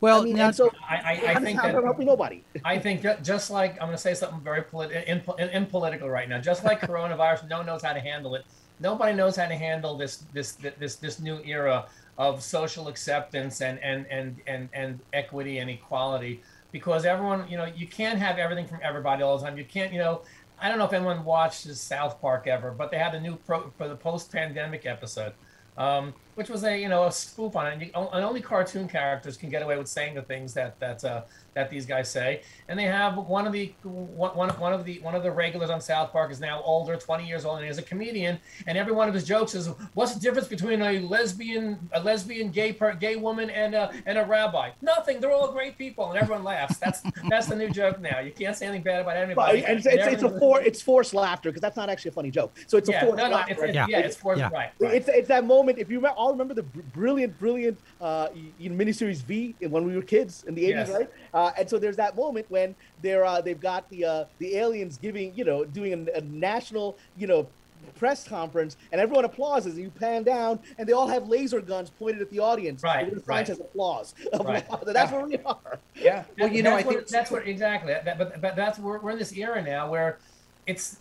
[0.00, 2.44] Well, I mean, now, and so I, I, I I'm think that helping nobody.
[2.64, 5.66] I think ju- just like I'm going to say something very polit- in, in, in
[5.66, 6.38] political right now.
[6.40, 8.44] Just like coronavirus, no one knows how to handle it.
[8.78, 11.86] Nobody knows how to handle this this this this new era
[12.18, 16.42] of social acceptance and and and and and equity and equality.
[16.76, 19.56] Because everyone, you know, you can't have everything from everybody all the time.
[19.56, 20.20] You can't, you know.
[20.58, 23.72] I don't know if anyone watches South Park ever, but they had a new pro
[23.78, 25.32] for the post-pandemic episode,
[25.78, 27.72] um, which was a you know a spoof on it.
[27.72, 31.04] And, you, and only cartoon characters can get away with saying the things that that
[31.04, 31.22] uh,
[31.54, 32.42] that these guys say.
[32.68, 35.70] And they have one of the one one one of the one of the regulars
[35.70, 38.38] on South Park is now older, 20 years old, and he's a comedian.
[38.66, 42.50] And every one of his jokes is, "What's the difference between a lesbian a lesbian
[42.50, 44.70] gay per, gay woman and a and a rabbi?
[44.82, 45.20] Nothing.
[45.20, 46.76] They're all great people." And everyone laughs.
[46.76, 48.20] That's that's the new joke now.
[48.20, 49.64] You can't say anything bad about But, anybody.
[49.64, 52.30] and it's, it's, it's a for it's forced laughter because that's not actually a funny
[52.30, 52.52] joke.
[52.66, 53.52] So it's yeah, a forced no, no, laughter.
[53.54, 53.86] it's, it's, Yeah.
[53.88, 53.98] yeah.
[54.00, 54.50] it's for Yeah.
[54.52, 54.70] right.
[54.78, 54.94] right.
[54.94, 55.78] It's it's that moment.
[55.78, 59.84] If you remember, all remember the br- brilliant, brilliant uh, you know, miniseries V when
[59.86, 60.90] we were kids in the eighties, Yes.
[60.90, 61.10] right?
[61.32, 64.98] Uh, and so there's that moment when they're uh, they've got the uh, the aliens
[64.98, 67.46] giving you know doing a, a national you know
[67.94, 71.88] press conference and everyone applauses and you pan down and they all have laser guns
[71.90, 72.82] pointed at the audience.
[72.82, 73.46] Right, the right.
[73.46, 74.14] sign says applause.
[74.44, 74.66] Right.
[74.84, 75.78] That's where we are.
[75.94, 76.24] Yeah.
[76.38, 77.92] Well, That- you know, I that's what, think that's what exactly.
[77.92, 80.18] That, but but that's we're, we're in this era now where
[80.66, 80.98] it's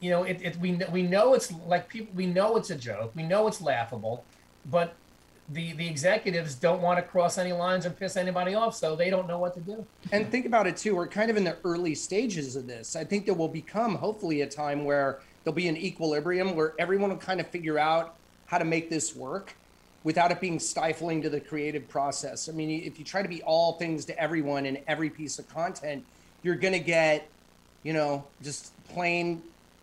[0.00, 3.10] you know it, it we we know it's like people we know it's a joke
[3.14, 4.24] we know it's laughable,
[4.70, 4.94] but
[5.48, 9.10] the the executives don't want to cross any lines and piss anybody off, so they
[9.10, 9.84] don't know what to do.
[10.12, 10.94] And think about it too.
[10.94, 12.96] We're kind of in the early stages of this.
[12.96, 17.10] I think there will become hopefully a time where there'll be an equilibrium where everyone
[17.10, 18.14] will kind of figure out
[18.46, 19.56] how to make this work
[20.04, 22.48] without it being stifling to the creative process.
[22.48, 25.48] I mean, if you try to be all things to everyone in every piece of
[25.48, 26.04] content,
[26.42, 27.28] you're going to get,
[27.82, 29.42] you know, just plain,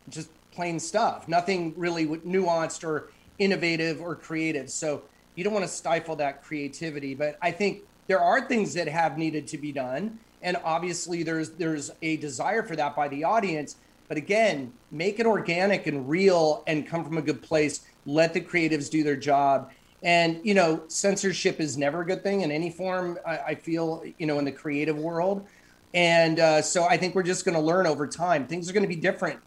[0.09, 1.27] just plain stuff.
[1.27, 4.69] Nothing really nuanced or innovative or creative.
[4.69, 5.03] So
[5.35, 7.15] you don't want to stifle that creativity.
[7.15, 11.51] But I think there are things that have needed to be done, and obviously there's
[11.51, 13.77] there's a desire for that by the audience.
[14.07, 17.81] But again, make it organic and real, and come from a good place.
[18.05, 19.71] Let the creatives do their job.
[20.01, 23.17] And you know, censorship is never a good thing in any form.
[23.25, 25.45] I, I feel you know in the creative world,
[25.93, 28.47] and uh, so I think we're just going to learn over time.
[28.47, 29.39] Things are going to be different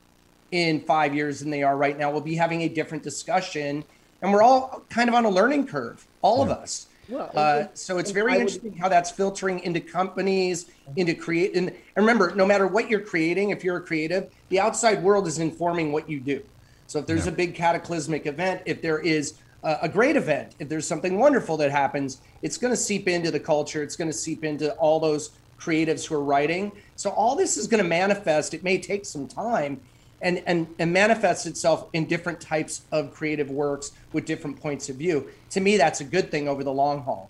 [0.53, 2.11] in five years than they are right now.
[2.11, 3.85] We'll be having a different discussion,
[4.21, 6.87] and we're all kind of on a learning curve, all of us.
[7.09, 11.57] Well, Uh, so it's very would- interesting how that's filtering into companies, into create.
[11.57, 15.27] And, and remember, no matter what you're creating, if you're a creative, the outside world
[15.27, 16.43] is informing what you do.
[16.87, 19.35] So if there's a big cataclysmic event, if there is
[19.65, 23.31] a, a great event, if there's something wonderful that happens, it's going to seep into
[23.31, 23.83] the culture.
[23.83, 26.71] It's going to seep into all those creatives who are writing.
[26.97, 28.53] So all this is going to manifest.
[28.53, 29.81] It may take some time,
[30.23, 34.97] and and and manifests itself in different types of creative works with different points of
[34.97, 35.29] view.
[35.51, 37.29] To me, that's a good thing over the long haul.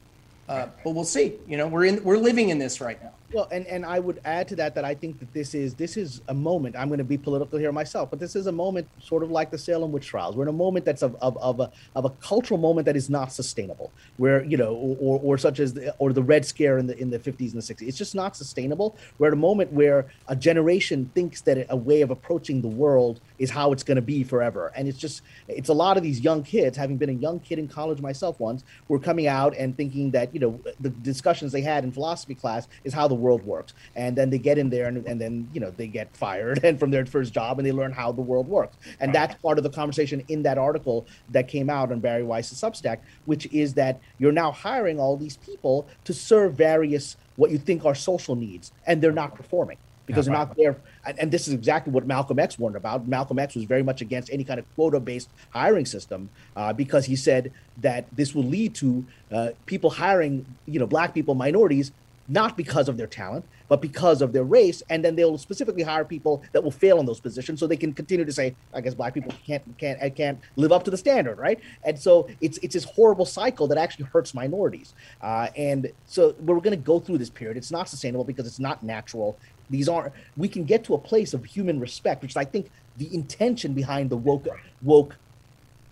[0.48, 1.34] Uh, but we'll see.
[1.46, 3.12] You know, we're in we're living in this right now.
[3.32, 5.96] Well, and, and I would add to that that I think that this is this
[5.96, 6.76] is a moment.
[6.76, 9.50] I'm going to be political here myself, but this is a moment sort of like
[9.50, 10.36] the Salem witch trials.
[10.36, 13.08] We're in a moment that's of, of, of a of a cultural moment that is
[13.08, 13.90] not sustainable.
[14.18, 17.08] Where you know, or, or such as the, or the Red Scare in the in
[17.08, 17.88] the 50s and the 60s.
[17.88, 18.96] It's just not sustainable.
[19.18, 23.20] We're at a moment where a generation thinks that a way of approaching the world
[23.38, 26.20] is how it's going to be forever, and it's just it's a lot of these
[26.20, 26.76] young kids.
[26.76, 30.34] Having been a young kid in college myself once, were coming out and thinking that
[30.34, 33.72] you know the discussions they had in philosophy class is how the world works.
[33.96, 36.78] And then they get in there and, and then you know they get fired and
[36.78, 38.76] from their first job and they learn how the world works.
[39.00, 42.60] And that's part of the conversation in that article that came out on bari weiss's
[42.60, 47.58] substack which is that you're now hiring all these people to serve various what you
[47.58, 50.76] think are social needs and they're not performing because they're not there.
[51.06, 53.06] And, and this is exactly what malcolm x warned about.
[53.06, 57.06] Malcolm x was very much against any kind of quota based hiring system uh, because
[57.06, 61.92] he said that this will lead to uh, people hiring you know black people minorities
[62.28, 64.82] not because of their talent, but because of their race.
[64.90, 67.92] And then they'll specifically hire people that will fail in those positions, so they can
[67.92, 71.38] continue to say, I guess black people can't can't can't live up to the standard,
[71.38, 71.58] right?
[71.84, 74.94] And so it's it's this horrible cycle that actually hurts minorities.
[75.20, 77.56] Uh, and so we're going to go through this period.
[77.56, 79.36] It's not sustainable because it's not natural.
[79.70, 80.12] These aren't.
[80.36, 84.10] We can get to a place of human respect, which I think the intention behind
[84.10, 84.46] the woke
[84.82, 85.16] woke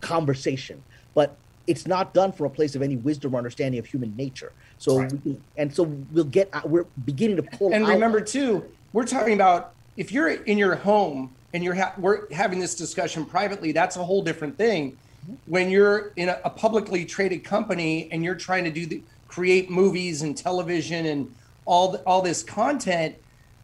[0.01, 0.83] conversation,
[1.15, 4.53] but it's not done from a place of any wisdom or understanding of human nature.
[4.79, 5.13] So right.
[5.13, 7.73] we can, and so we'll get uh, we're beginning to pull.
[7.73, 12.33] And remember too, we're talking about if you're in your home and you're ha- we're
[12.33, 14.93] having this discussion privately, that's a whole different thing.
[14.93, 15.35] Mm-hmm.
[15.47, 19.71] When you're in a, a publicly traded company and you're trying to do the create
[19.71, 21.35] movies and television and
[21.67, 23.15] all the, all this content,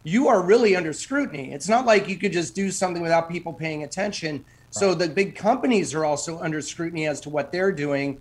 [0.03, 1.51] you are really under scrutiny.
[1.51, 4.45] It's not like you could just do something without people paying attention.
[4.79, 8.19] So the big companies are also under scrutiny as to what they're doing,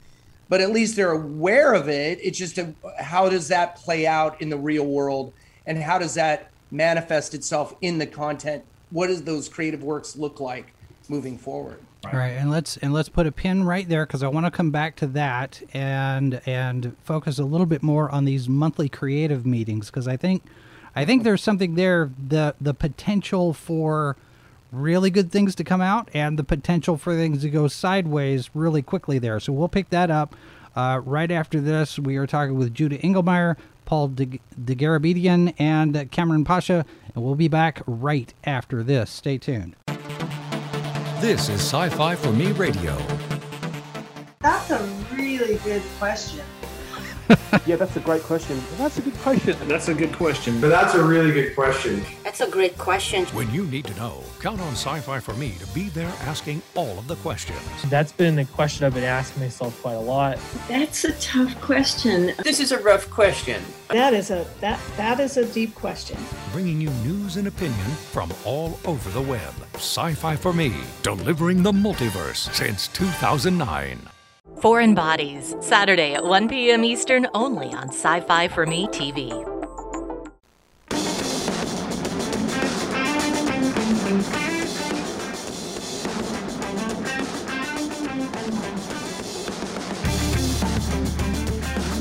[0.49, 2.19] but at least they're aware of it.
[2.23, 5.33] It's just a, how does that play out in the real world,
[5.67, 8.65] and how does that manifest itself in the content?
[8.91, 10.73] What does those creative works look like
[11.09, 11.81] moving forward?
[12.05, 12.15] Right.
[12.15, 14.71] right, and let's and let's put a pin right there because I want to come
[14.71, 19.87] back to that and and focus a little bit more on these monthly creative meetings
[19.87, 20.45] because I think
[20.95, 24.17] I think there's something there the the potential for
[24.77, 28.83] really good things to come out and the potential for things to go sideways really
[28.83, 29.41] quickly there.
[29.41, 30.35] So we'll pick that up
[30.75, 31.99] uh, right after this.
[31.99, 36.85] We are talking with Judah Engelmayer, Paul De, De and Kamran Pasha,
[37.15, 39.11] and we'll be back right after this.
[39.11, 39.77] Stay tuned.
[41.21, 42.97] This is Sci Fi for Me Radio.
[44.41, 44.79] That's a
[45.13, 46.45] really good question.
[47.67, 48.61] Yeah, that's a great question.
[48.77, 49.57] That's a good question.
[49.69, 50.61] That's a good question.
[50.61, 52.03] But that's a really good question.
[52.23, 53.25] That's a great question.
[53.27, 56.63] When you need to know, count on Sci Fi for Me to be there asking
[56.75, 57.59] all of the questions.
[57.87, 60.39] That's been a question I've been asking myself quite a lot.
[60.69, 62.33] That's a tough question.
[62.43, 63.63] This is a rough question.
[63.89, 66.19] That is a that that is a deep question.
[66.53, 69.55] Bringing you news and opinion from all over the web.
[69.75, 74.16] Sci-Fi for Me, delivering the multiverse since 2009.
[74.61, 76.83] Foreign Bodies, Saturday at 1 p.m.
[76.83, 79.31] Eastern, only on Sci Fi for Me TV.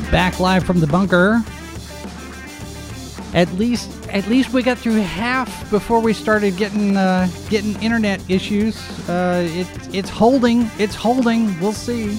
[0.10, 1.44] Back live from the bunker.
[3.34, 8.22] At least, at least we got through half before we started getting uh, getting internet
[8.30, 8.78] issues.
[9.10, 10.70] Uh, it, it's holding.
[10.80, 11.60] It's holding.
[11.60, 12.18] We'll see.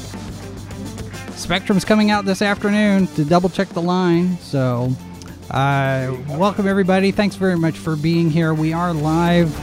[1.36, 4.38] Spectrum's coming out this afternoon to double check the line.
[4.38, 4.90] So,
[5.50, 7.12] uh, welcome everybody.
[7.12, 8.54] Thanks very much for being here.
[8.54, 9.54] We are live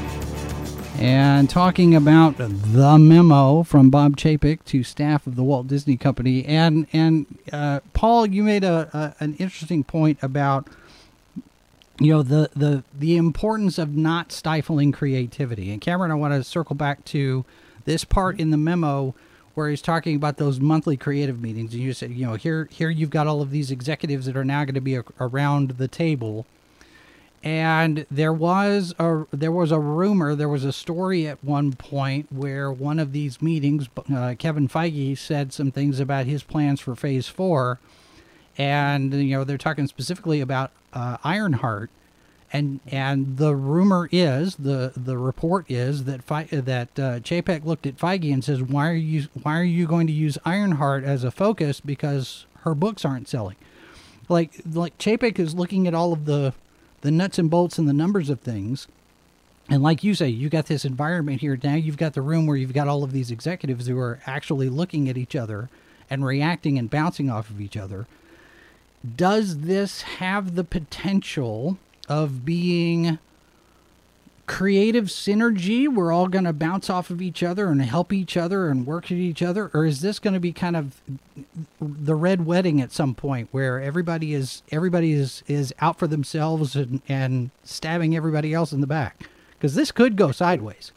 [1.02, 6.46] and talking about the memo from Bob Chapek to staff of the Walt Disney Company.
[6.46, 10.68] And and uh, Paul, you made a, a, an interesting point about
[12.00, 15.72] you know the the the importance of not stifling creativity.
[15.72, 17.46] And Kamran, I want to circle back to
[17.86, 19.16] this part in the memo
[19.54, 21.74] where he's talking about those monthly creative meetings.
[21.74, 24.46] And you said, you know, here here you've got all of these executives that are
[24.46, 26.46] now going to be a, around the table.
[27.44, 32.32] And there was a there was a rumor, there was a story at one point
[32.32, 36.96] where one of these meetings, uh, Kevin Feige said some things about his plans for
[36.96, 37.80] Phase Four,
[38.58, 41.90] and you know they're talking specifically about uh, Ironheart
[42.54, 47.98] and and the rumor is the the report is that that uh, Chapek looked at
[47.98, 51.32] Feige and says, "Why are you why are you going to use Ironheart as a
[51.32, 53.56] focus because her books aren't selling?"
[54.30, 56.54] Like like Chapek is looking at all of the
[57.02, 58.88] the nuts and bolts and the numbers of things.
[59.70, 61.58] And like you say, you got this environment here.
[61.62, 64.70] Now you've got the room where you've got all of these executives who are actually
[64.70, 65.70] looking at each other
[66.10, 68.06] and reacting and bouncing off of each other.
[69.16, 73.20] Does this have the potential of being
[74.46, 78.68] creative synergy we're all going to bounce off of each other and help each other
[78.68, 79.72] and work at each other?
[79.74, 81.02] Or is this going to be kind of
[81.80, 86.76] the red wedding at some point where everybody is everybody is is out for themselves
[86.76, 89.28] and and stabbing everybody else in the back?
[89.54, 90.92] Because this could go sideways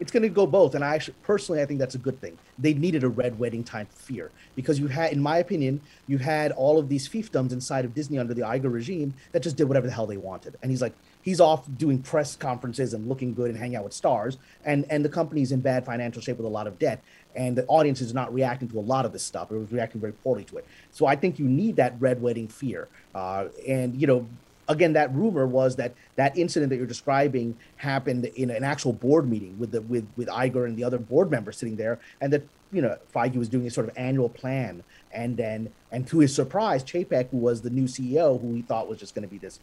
[0.00, 2.38] it's going to go both and i actually personally i think that's a good thing.
[2.58, 6.52] They needed a red wedding type fear because you had in my opinion you had
[6.52, 9.86] all of these fiefdoms inside of disney under the Iger regime that just did whatever
[9.86, 10.56] the hell they wanted.
[10.62, 13.92] And he's like he's off doing press conferences and looking good and hanging out with
[13.92, 17.02] stars and and the company's in bad financial shape with a lot of debt
[17.36, 19.52] and the audience is not reacting to a lot of this stuff.
[19.52, 20.66] It was reacting very poorly to it.
[20.90, 24.26] So i think you need that red wedding fear uh, and you know
[24.68, 29.28] again, that rumor was that that incident that you're describing happened in an actual board
[29.28, 32.42] meeting with the with with Iger and the other board members sitting there, and that
[32.72, 36.34] you know, Feige was doing a sort of annual plan, and then, and to his
[36.34, 39.38] surprise, Chapek, who was the new CEO, who he thought was just going to be
[39.38, 39.58] this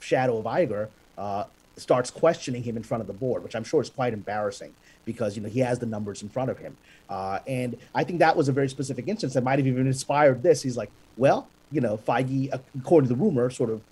[0.00, 1.44] shadow of Iger, uh,
[1.76, 5.36] starts questioning him in front of the board, which I'm sure is quite embarrassing because
[5.36, 6.76] you know he has the numbers in front of him.
[7.08, 10.42] Uh, and I think that was a very specific instance that might have even inspired
[10.42, 10.62] this.
[10.62, 13.82] He's like, well, you know, Feige, according to the rumor, sort of,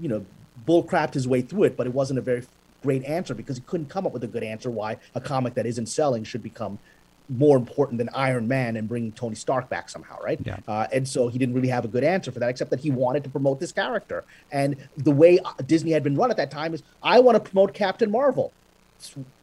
[0.00, 0.24] you know,
[0.66, 2.42] bullcrapped his way through it, but it wasn't a very
[2.82, 5.66] great answer because he couldn't come up with a good answer why a comic that
[5.66, 6.78] isn't selling should become
[7.28, 10.38] more important than Iron Man and bringing Tony Stark back somehow, right?
[10.44, 10.58] Yeah.
[10.66, 12.90] Uh, and so he didn't really have a good answer for that, except that he
[12.90, 14.24] wanted to promote this character.
[14.50, 17.50] And the way uh, Disney had been run at that time is, I want to
[17.50, 18.52] promote Captain Marvel.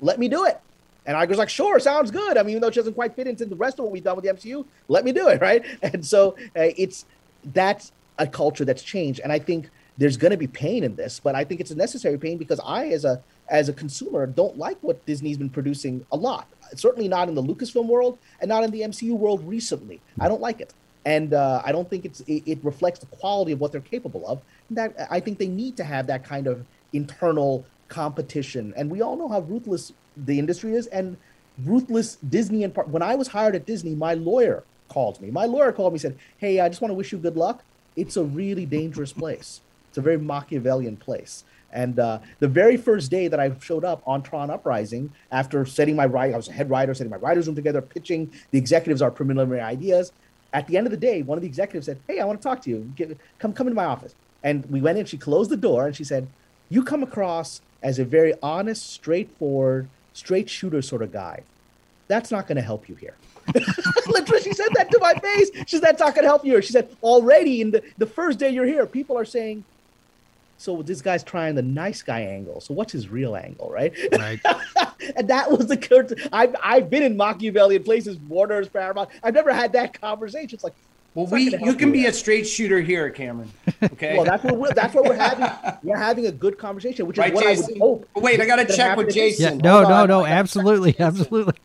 [0.02, 0.60] Let me do it.
[1.06, 2.38] And Iger's like, sure, sounds good.
[2.38, 4.18] I mean, even though it doesn't quite fit into the rest of what we've done
[4.18, 5.64] with the MCU, let me do it, right?
[5.82, 7.06] And so uh, it's
[7.54, 11.20] that's a culture that's changed, and I think there's going to be pain in this,
[11.20, 14.58] but I think it's a necessary pain because I, as a as a consumer, don't
[14.58, 16.48] like what Disney's been producing a lot.
[16.76, 20.02] Certainly not in the Lucasfilm world, and not in the MCU world recently.
[20.20, 20.74] I don't like it,
[21.06, 24.28] and uh, I don't think it's it, it reflects the quality of what they're capable
[24.28, 24.42] of.
[24.70, 29.16] That I think they need to have that kind of internal competition, and we all
[29.16, 31.18] know how ruthless the industry is, and
[31.66, 32.64] ruthless Disney.
[32.64, 35.32] And when I was hired at Disney, my lawyer called me.
[35.32, 37.64] My lawyer called me and said, "Hey, I just want to wish you good luck.
[37.96, 39.62] It's a really dangerous place.
[39.98, 44.02] It's a very Machiavellian place." And uh, the very first day that I showed up
[44.06, 47.48] on Tron Uprising, after setting my write, I was a head writer, setting my writers
[47.48, 50.12] room together, pitching the executives our preliminary ideas.
[50.54, 52.44] At the end of the day, one of the executives said, "Hey, I want to
[52.44, 52.92] talk to you.
[52.96, 55.06] Get, come, come into my office." And we went in.
[55.06, 56.28] She closed the door and she said,
[56.70, 61.42] "You come across as a very honest, straightforward, straight shooter sort of guy.
[62.08, 63.16] That's not going to help you here."
[64.08, 65.50] Literally, she said that to my face.
[65.68, 68.40] She said, "That's not going to help you." She said, "Already in the the first
[68.40, 69.66] day you're here, people are saying."
[70.58, 72.60] So this guy's trying the nice guy angle.
[72.62, 73.94] So what's his real angle, right?
[74.12, 74.40] Right.
[75.16, 76.28] and that was the good.
[76.34, 79.10] I've I've been in Machiavellian places, Warner's, Paramount.
[79.24, 80.56] I've never had that conversation.
[80.56, 80.76] It's like,
[81.18, 82.12] Well, we you can be there.
[82.12, 83.50] a straight shooter here, Kamran.
[83.82, 84.16] Okay.
[84.16, 84.24] well.
[84.24, 85.50] That's what we're that's what we're having.
[85.82, 88.08] We're having a good conversation, which is Right, what I would hope.
[88.18, 89.48] Wait, I gotta check with at this- Yeah.
[89.50, 89.58] Jason.
[89.64, 90.26] No, no, no.
[90.28, 91.56] Absolutely, absolutely.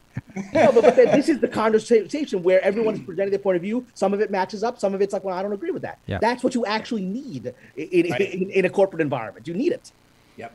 [0.54, 3.84] No, but, but then this is the conversation where everyone's presenting their point of view.
[3.92, 4.78] Some of it matches up.
[4.80, 5.98] Some of it's like, well, I don't agree with that.
[6.06, 6.16] Yeah.
[6.18, 8.20] That's what you actually need in, in, Right.
[8.32, 9.46] in, in a corporate environment.
[9.46, 9.92] You need it.
[10.38, 10.50] Yep.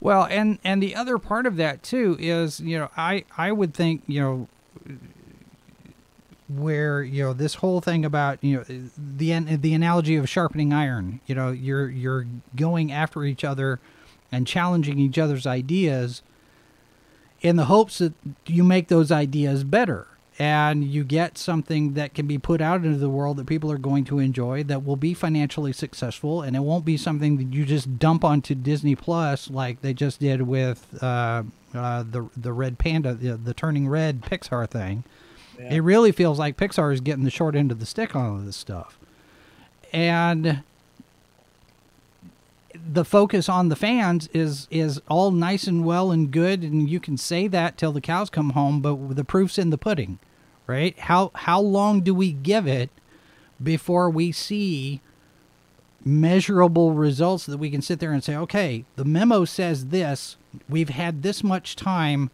[0.00, 3.72] Well, and and the other part of that too is, you know, I I would
[3.72, 4.48] think, you know,
[6.56, 8.64] where you know this whole thing about you know
[8.96, 11.20] the the analogy of sharpening iron.
[11.26, 12.26] You know, you're you're
[12.56, 13.80] going after each other
[14.32, 16.22] and challenging each other's ideas
[17.40, 18.12] in the hopes that
[18.46, 20.06] you make those ideas better
[20.38, 23.78] and you get something that can be put out into the world that people are
[23.78, 27.66] going to enjoy that will be financially successful and it won't be something that you
[27.66, 31.42] just dump onto Disney Plus like they just did with uh,
[31.74, 35.04] uh, the the Red Panda the, the Turning Red Pixar thing.
[35.68, 38.36] It really feels like Pixar is getting the short end of the stick on all
[38.36, 38.98] of this stuff.
[39.92, 40.62] And
[42.92, 46.98] the focus on the fans is is all nice and well and good and you
[47.00, 50.18] can say that till the cows come home but the proof's in the pudding
[50.70, 50.96] right?
[51.00, 52.90] How how long do we give it
[53.62, 55.00] before we see
[56.04, 60.36] measurable results that we can sit there and say okay the memo says this.
[60.68, 62.30] We've had this much time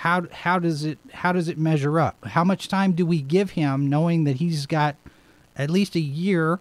[0.00, 3.52] how how does it how does it measure up how much time do we give
[3.52, 4.94] him knowing that he's got
[5.56, 6.60] at least a year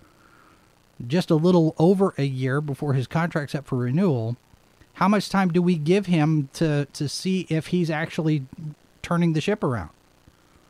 [1.06, 4.38] just a little over a year before his contract's up for renewal,
[4.94, 8.46] how much time do we give him to to see if he's actually
[9.02, 9.90] turning the ship around?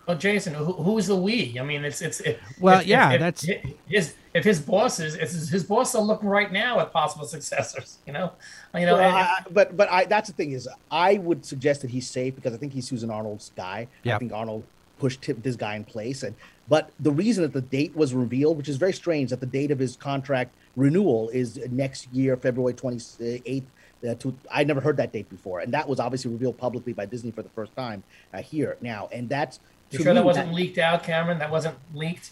[0.08, 1.58] Well, Jason, who, who's the we?
[1.60, 2.20] I mean, it's it's.
[2.22, 4.16] If, Well, if- yeah, if, that's- if his.
[4.36, 8.34] If his bosses, his, his boss are looking right now at possible successors, you know,
[8.78, 11.46] you know, Well, and- I- I- but but I that's the thing is I would
[11.46, 13.88] suggest that he's safe because I think he's Susan Arnold's guy.
[14.04, 14.16] Yeah.
[14.16, 14.64] I think Arnold
[15.00, 16.36] pushed him, this guy in place, and
[16.68, 19.72] but the reason that the date was revealed, which is very strange, that the date
[19.72, 23.00] of his contract renewal is next year, February twenty
[23.46, 23.68] eighth.
[24.08, 27.06] Uh, to, I never heard that date before, and that was obviously revealed publicly by
[27.06, 28.04] Disney for the first time
[28.34, 29.60] uh, here now, and that's
[30.00, 31.40] you sure that wasn't leaked out, Kamran?
[31.40, 32.32] That wasn't leaked.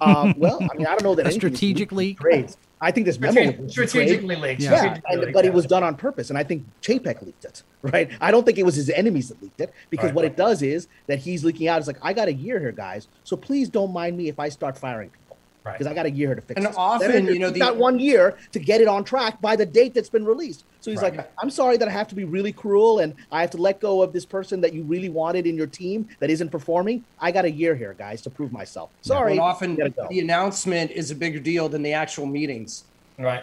[0.00, 2.20] um, well, I mean, I don't know that A anything is strategic leak?
[2.20, 2.56] Trades.
[2.80, 4.60] I think this memo Strate- was strategically leaked.
[4.62, 4.70] Yeah.
[4.70, 7.44] yeah, Strategically and, leaked but it was done on purpose, and I think Chapek leaked
[7.44, 8.10] it, right?
[8.20, 10.30] I don't think it was his enemies that leaked it because Right, what right.
[10.32, 11.78] it does is that he's leaking out.
[11.78, 14.50] It's like I got a year here, guys, so please don't mind me if I
[14.50, 15.25] start firing people
[15.66, 15.78] Right.
[15.78, 16.58] because I got a year to fix it.
[16.58, 16.76] And this.
[16.78, 19.56] often, Then you know, he's the- got one year to get it on track by
[19.56, 20.64] the date that's been released.
[20.80, 21.16] So he's Right.
[21.16, 23.80] like, I'm sorry that I have to be really cruel and I have to let
[23.80, 27.02] go of this person that you really wanted in your team that isn't performing.
[27.20, 28.90] I got a year here, guys, to prove myself.
[29.02, 29.88] Sorry, And often go.
[30.08, 32.84] the announcement is a bigger deal than the actual meetings.
[33.18, 33.42] right.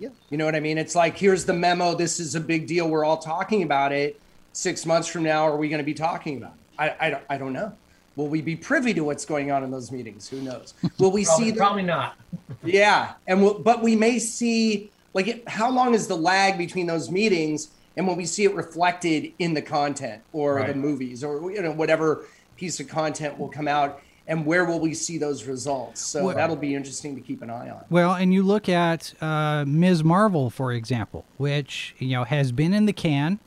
[0.00, 0.08] Yeah.
[0.30, 0.78] You know what I mean?
[0.78, 1.94] It's like, here's the memo.
[1.94, 2.88] This is a big deal.
[2.88, 4.18] We're all talking about it.
[4.54, 6.96] Six months from now, are we going to be talking about it?
[6.98, 7.70] I, I, I don't know.
[8.16, 10.28] Will we be privy to what's going on in those meetings?
[10.28, 10.74] Who knows?
[10.98, 11.50] Will we Probably, see?
[11.52, 12.16] The, probably not.
[12.64, 16.86] yeah, and we'll, but we may see like it, how long is the lag between
[16.86, 21.50] those meetings and when we see it reflected in the content or the movies or
[21.50, 22.24] you know whatever
[22.56, 26.00] piece of content will come out and where will we see those results?
[26.00, 27.84] So Well- that'll be interesting to keep an eye on.
[27.90, 30.04] Well, and you look at uh, Ms.
[30.04, 33.40] Marvel, for example, which you know has been in the can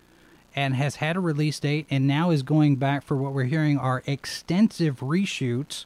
[0.56, 3.78] and has had a release date, and now is going back for what we're hearing
[3.78, 5.86] are extensive reshoots.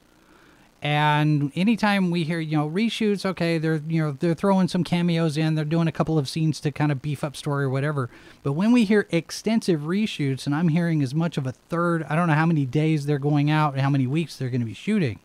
[0.82, 5.36] And anytime we hear, you know, reshoots, okay, they're you know they're throwing some cameos
[5.36, 8.10] in, they're doing a couple of scenes to kind of beef up story or whatever.
[8.44, 12.16] But when we hear extensive reshoots, and I'm hearing as much of a third, I
[12.16, 14.68] don't know how many days they're going out and how many weeks they're going to
[14.68, 15.20] be shooting.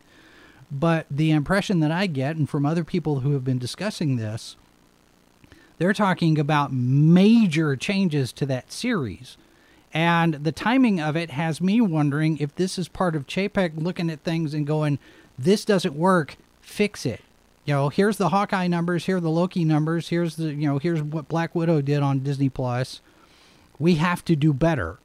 [0.70, 4.56] But the impression that I get, and from other people who have been discussing this,
[5.82, 9.36] they're talking about major changes to that series.
[9.92, 14.08] And the timing of it has me wondering if this is part of Chapek looking
[14.08, 15.00] at things and going,
[15.36, 17.20] this doesn't work, fix it.
[17.64, 20.78] You know, here's the Hawkeye numbers, here are the Loki numbers, here's the, you know,
[20.78, 23.00] here's what Black Widow did on Disney Plus.
[23.80, 25.00] We have to do better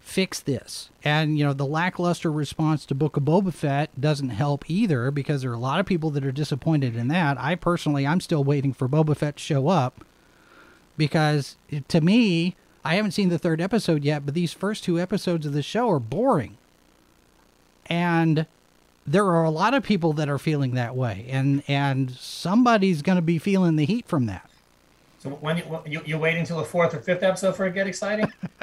[0.00, 0.90] fix this.
[1.04, 5.42] And, you know, the lackluster response to Book of Boba Fett doesn't help either because
[5.42, 7.38] there are a lot of people that are disappointed in that.
[7.38, 10.04] I personally, I'm still waiting for Boba Fett to show up
[10.96, 11.56] because
[11.88, 15.52] to me, I haven't seen the third episode yet, but these first two episodes of
[15.52, 16.56] the show are boring.
[17.86, 18.46] And
[19.06, 21.26] there are a lot of people that are feeling that way.
[21.28, 24.49] And, and somebody's going to be feeling the heat from that.
[25.20, 27.74] So when you, you you're waiting till the fourth or fifth episode for it to
[27.74, 28.32] get exciting?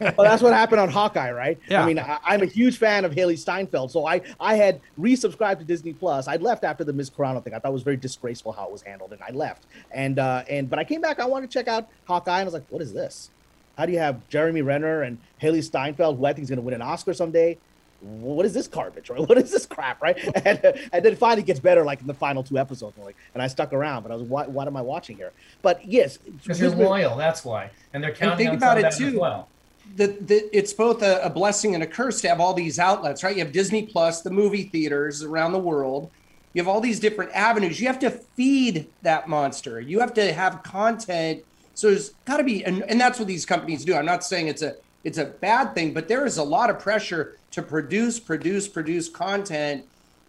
[0.00, 1.58] well, that's what happened on Hawkeye, right?
[1.68, 1.82] Yeah.
[1.82, 5.58] I mean, I, I'm a huge fan of Hailee Steinfeld, so I I had resubscribed
[5.58, 6.28] to Disney Plus.
[6.28, 7.52] I left after the Miss Carano thing.
[7.52, 9.66] I thought it was very disgraceful how it was handled, and I left.
[9.90, 11.18] And uh, and but I came back.
[11.18, 13.30] I wanted to check out Hawkeye, and I was like, what is this?
[13.76, 16.64] How do you have Jeremy Renner and Hailee Steinfeld, who I think is going to
[16.64, 17.58] win an Oscar someday?
[18.00, 19.20] What is this garbage, right?
[19.28, 20.16] What is this crap, right?
[20.44, 20.60] And,
[20.92, 23.42] and then it finally gets better, like in the final two episodes, and like, and
[23.42, 24.02] I stuck around.
[24.04, 25.32] But I was, what, what am I watching here?
[25.62, 27.70] But yes, Because you're loyal, that's why.
[27.92, 29.18] And they're counting think on about some it, of that as too.
[29.18, 29.48] well.
[29.96, 33.24] the, the it's both a, a blessing and a curse to have all these outlets,
[33.24, 33.36] right?
[33.36, 36.10] You have Disney Plus, the movie theaters around the world.
[36.54, 37.80] You have all these different avenues.
[37.80, 39.80] You have to feed that monster.
[39.80, 41.42] You have to have content.
[41.74, 43.94] So there's got to be, and, and that's what these companies do.
[43.94, 46.78] I'm not saying it's a it's a bad thing, but there is a lot of
[46.80, 49.84] pressure to produce, produce, produce content,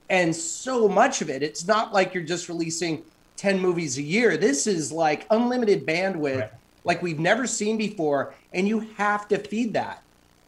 [0.09, 1.43] and so much of it.
[1.43, 3.03] It's not like you're just releasing
[3.38, 4.38] 10 movies a year.
[4.38, 6.51] This is like unlimited bandwidth Right.
[6.84, 10.01] like we've never seen before, and you have to feed that.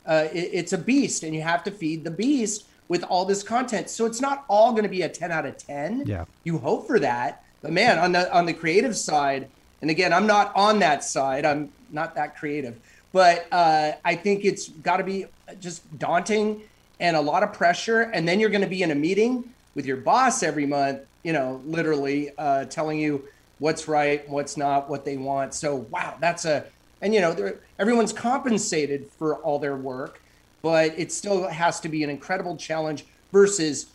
[0.05, 3.43] Uh, it- it's a beast, and you have to feed the beast with all this
[3.43, 3.89] content.
[3.89, 6.03] So it's not all going to be a 10 out of 10.
[6.05, 6.25] Yeah.
[6.43, 9.47] You hope for that, but man, on the on the creative side,
[9.81, 11.45] and again, I'm not on that side.
[11.45, 12.79] I'm not that creative,
[13.11, 15.25] but uh, I think it's got to be
[15.59, 16.61] just daunting
[16.99, 18.01] and a lot of pressure.
[18.01, 21.33] And then you're going to be in a meeting with your boss every month, you
[21.33, 23.27] know, literally uh, telling you
[23.59, 25.53] what's right, what's not, what they want.
[25.53, 26.65] So wow, that's a
[27.01, 30.21] and you know everyone's compensated for all their work,
[30.61, 33.87] but it still has to be an incredible challenge versus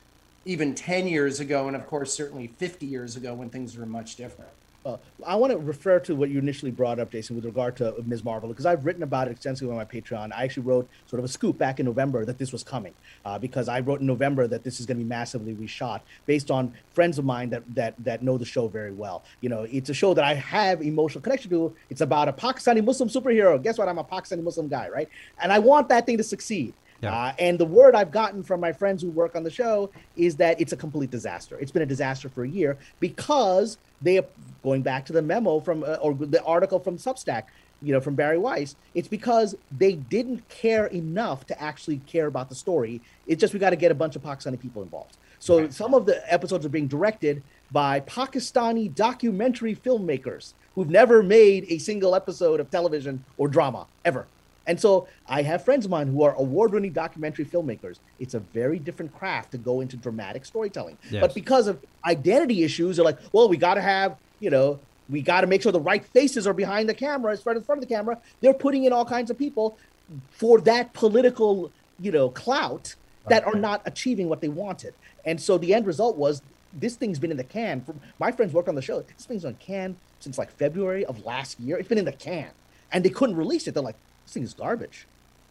[0.45, 4.17] even 10 years ago, and of course certainly 50 years ago when things were much
[4.17, 4.51] different.
[4.87, 7.97] Uh, I want to refer to what you initially brought up, Jason, with regard to
[8.07, 8.23] Ms.
[8.23, 10.33] Marvel, because I've written about it extensively on my Patreon.
[10.33, 13.37] I actually wrote sort of a scoop back in November that this was coming, uh,
[13.37, 16.73] because I wrote in November that this is going to be massively reshot based on
[16.95, 19.25] friends of mine that that that know the show very well.
[19.41, 21.75] You know, it's a show that I have emotional connection to.
[21.91, 23.61] It's about a Pakistani Muslim superhero.
[23.61, 23.89] Guess what?
[23.89, 25.09] I'm a Pakistani Muslim guy, right?
[25.41, 26.75] And I want that thing to succeed.
[27.07, 27.17] Yeah.
[27.17, 30.37] Uh, and the word I've gotten from my friends who work on the show is
[30.37, 31.59] that it's a complete disaster.
[31.59, 34.21] It's been a disaster for a year because they,
[34.63, 37.45] going back to the memo from, uh, or the article from Substack,
[37.83, 42.49] you know, from Bari Weiss, it's because they didn't care enough to actually care about
[42.49, 43.01] the story.
[43.27, 45.17] It's just we got to get a bunch of Pakistani people involved.
[45.39, 51.67] So some of the episodes are being directed by Pakistani documentary filmmakers who've never made
[51.69, 54.27] a single episode of television or drama ever.
[54.67, 57.99] And so I have friends of mine who are award winning documentary filmmakers.
[58.19, 60.99] It's a very different craft to go into dramatic storytelling.
[61.11, 61.21] Yes.
[61.21, 65.23] But because of identity issues, they're like, well, we got to have, you know, we
[65.23, 67.81] got to make sure the right faces are behind the camera, it's right in front
[67.81, 68.19] of the camera.
[68.41, 69.79] They're putting in all kinds of people
[70.31, 72.97] for that political, you know, clout
[73.29, 74.95] that are not achieving what they wanted.
[75.25, 76.43] And so the end result was
[76.73, 77.81] this thing's been in the can.
[77.81, 79.01] For, my friends worked on the show.
[79.03, 81.77] This thing's on can since like February of last year.
[81.77, 82.51] It's been in the can,
[82.93, 83.75] and they couldn't release it.
[83.75, 83.97] They're like,
[84.27, 85.07] this thing is garbage,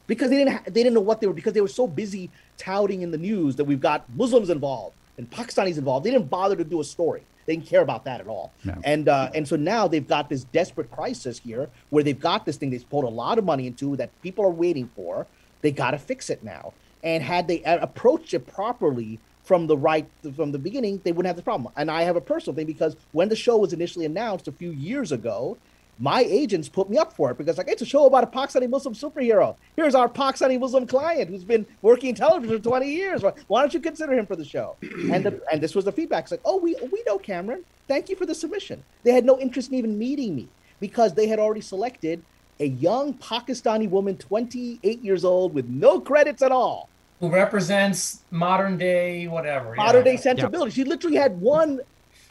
[0.05, 2.30] because they didn't ha- they didn't know what they were because they were so busy
[2.57, 6.05] touting in the news that we've got Muslims involved and Pakistanis involved.
[6.05, 7.23] They didn't bother to do a story.
[7.45, 8.51] They didn't care about that at all.
[8.63, 8.76] No.
[8.84, 12.57] And uh, and so now they've got this desperate crisis here where they've got this
[12.57, 15.26] thing they've poured a lot of money into that people are waiting for.
[15.61, 16.73] They got to fix it now.
[17.03, 21.36] And had they approached it properly from the right from the beginning, they wouldn't have
[21.36, 21.71] this problem.
[21.78, 24.71] And I have a personal thing because when the show was initially announced a few
[24.71, 25.57] years ago,
[25.99, 28.69] my agents put me up for it because like it's a show about a Pakistani
[28.69, 29.55] Muslim superhero.
[29.75, 33.23] Here's our Pakistani Muslim client who's been working in television for 20 years.
[33.23, 34.75] Why, why don't you consider him for the show?
[35.05, 36.23] And the, and this was the feedback.
[36.23, 37.63] It's like, oh, we we know Kamran.
[37.87, 38.83] Thank you for the submission.
[39.03, 40.47] They had no interest in even meeting me
[40.79, 42.23] because they had already selected
[42.59, 46.89] a young Pakistani woman, 28 years old, with no credits at all.
[47.19, 49.75] Who represents modern day whatever.
[49.75, 50.11] Modern yeah.
[50.13, 50.71] day sensibility.
[50.71, 51.79] She literally had one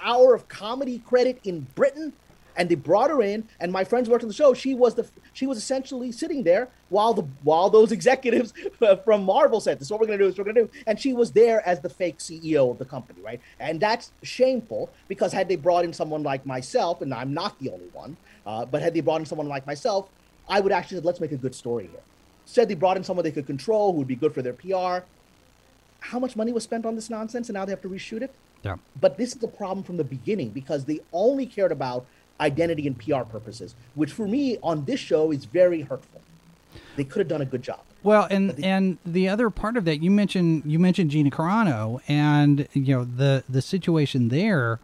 [0.00, 2.12] hour of comedy credit in Britain
[2.56, 4.54] and they brought her in and my friends worked on the show.
[4.54, 8.52] She was the she was essentially sitting there while the while those executives
[9.04, 10.66] from marvel said this is what we're going to do this is what we're going
[10.66, 10.82] to do.
[10.86, 13.40] And she was there as the fake ceo of the company right?
[13.58, 17.70] And that's shameful because had they brought in someone like myself and i'm not the
[17.70, 20.08] only one uh, but had they brought in someone like myself
[20.48, 22.00] i would actually said let's make a good story here.
[22.46, 25.04] Said they brought in someone they could control who would be good for their pr
[26.00, 28.34] how much money was spent on this nonsense and now they have to reshoot it?
[28.62, 28.76] Yeah.
[28.98, 32.06] but this is the problem from the beginning because they only cared about
[32.40, 36.20] identity and PR purposes, which for me on this show is very hurtful.
[36.96, 37.80] They could have done a good job.
[38.02, 42.68] Well, and and the other part of that you mentioned you mentioned Gina Carano and
[42.74, 44.78] you know the the situation there,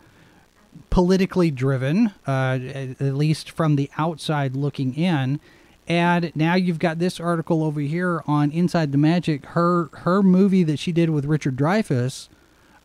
[0.88, 5.38] politically driven, uh, at at least from the outside looking in,
[5.86, 9.44] and now you've got this article over here on Inside the Magic.
[9.46, 12.28] Her her movie that she did with Richard Dreyfuss,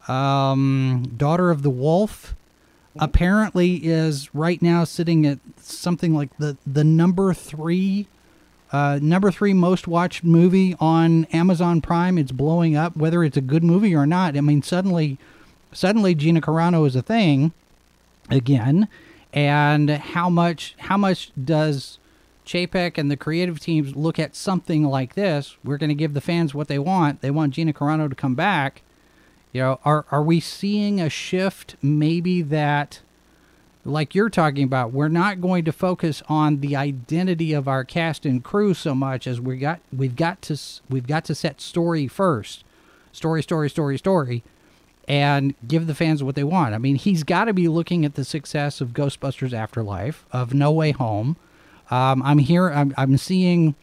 [0.10, 2.36] um, Daughter of the Wolf,
[3.00, 8.08] apparently is right now sitting at something like the the number three
[8.72, 12.18] uh, number three most watched movie on Amazon Prime.
[12.18, 14.36] It's blowing up, whether it's a good movie or not.
[14.36, 15.18] I mean, suddenly,
[15.72, 17.54] suddenly Gina Carano is a thing
[18.30, 18.88] again.
[19.32, 20.76] And how much?
[20.80, 22.00] How much does
[22.46, 25.58] Chapek and the creative teams look at something like this?
[25.64, 27.22] We're going to give the fans what they want.
[27.22, 28.82] They want Gina Carano to come back.
[29.56, 31.78] You know, are are we seeing a shift?
[31.82, 33.00] Maybe that
[33.86, 38.26] like you're talking about, we're not going to focus on the identity of our cast
[38.26, 42.06] and crew so much as we got we've got to we've got to set story
[42.06, 42.66] first,
[43.14, 44.44] story, story, story, story,
[45.08, 46.76] and give the fans what they want.
[46.76, 50.70] I mean, he's got to be looking at the success of Ghostbusters Afterlife, of No
[50.74, 51.38] Way Home.
[51.90, 52.68] Um, I'm here.
[52.72, 53.76] I'm I'm seeing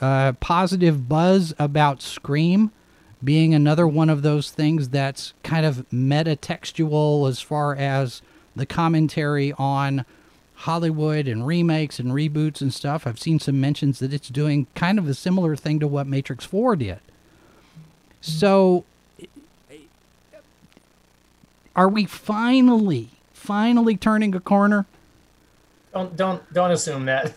[0.00, 2.72] uh, positive buzz about Scream
[3.22, 8.22] being another one of those things that's kind of metatextual as far as
[8.56, 10.04] the commentary on
[10.54, 13.06] Hollywood and remakes and reboots and stuff.
[13.06, 16.44] I've seen some mentions that it's doing kind of a similar thing to what Matrix
[16.44, 17.00] 4 did.
[18.20, 18.84] So
[21.74, 24.86] are we finally finally turning a corner?
[25.92, 27.34] Don't don't don't assume that.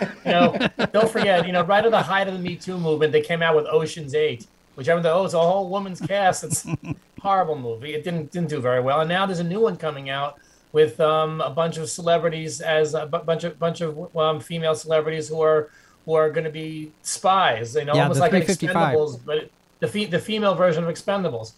[0.00, 0.56] you know,
[0.92, 1.46] don't forget.
[1.46, 3.66] You know, right at the height of the Me Too movement, they came out with
[3.66, 4.46] Ocean's Eight,
[4.78, 6.44] which everyone thought, oh, it's a whole woman's cast.
[6.44, 6.76] It's a
[7.20, 7.94] horrible movie.
[7.94, 10.38] It didn't didn't do very well, and now there's a new one coming out
[10.70, 15.26] with um, a bunch of celebrities as a bunch of bunch of um, female celebrities
[15.28, 15.70] who are
[16.06, 17.74] who are going to be spies.
[17.74, 21.52] You know, Yeah, almost like Expendables, but it- the fe- the female version of Expendables.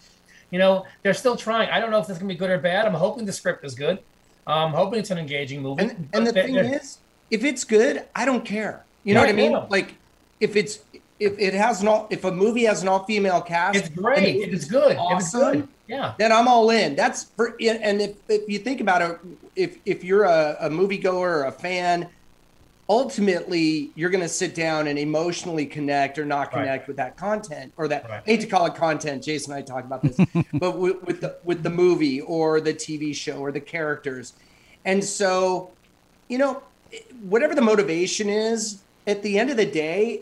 [0.49, 1.69] You know, they're still trying.
[1.69, 2.85] I don't know if this is going to be good or bad.
[2.87, 3.99] I'm hoping the script is good.
[4.47, 5.83] I'm hoping it's an engaging movie.
[5.83, 6.97] And and the But thing is,
[7.29, 8.83] if it's good, I don't care.
[9.03, 9.51] You know Yeah, what I mean?
[9.51, 9.65] yeah.
[9.69, 9.93] Like
[10.39, 10.79] if it's
[11.21, 14.17] if it has an all if a movie has an all female cast, It's great.
[14.43, 14.97] and It's good.
[14.99, 15.67] It's good.
[15.87, 16.13] Yeah.
[16.17, 16.95] Then I'm all in.
[16.95, 19.19] That's for and if, if you think about it,
[19.55, 22.09] if if you're a, a moviegoer or a fan,
[22.89, 26.63] ultimately you're going to sit down and emotionally connect or not Right.
[26.63, 28.21] connect with that content or that Right.
[28.25, 29.23] I hate to call it content.
[29.23, 30.17] Jason and I talk about this,
[30.53, 34.33] but with, with the with the movie or the TV show or the characters,
[34.85, 35.71] and so
[36.27, 36.63] you know
[37.23, 40.21] whatever the motivation is, at the end of the day,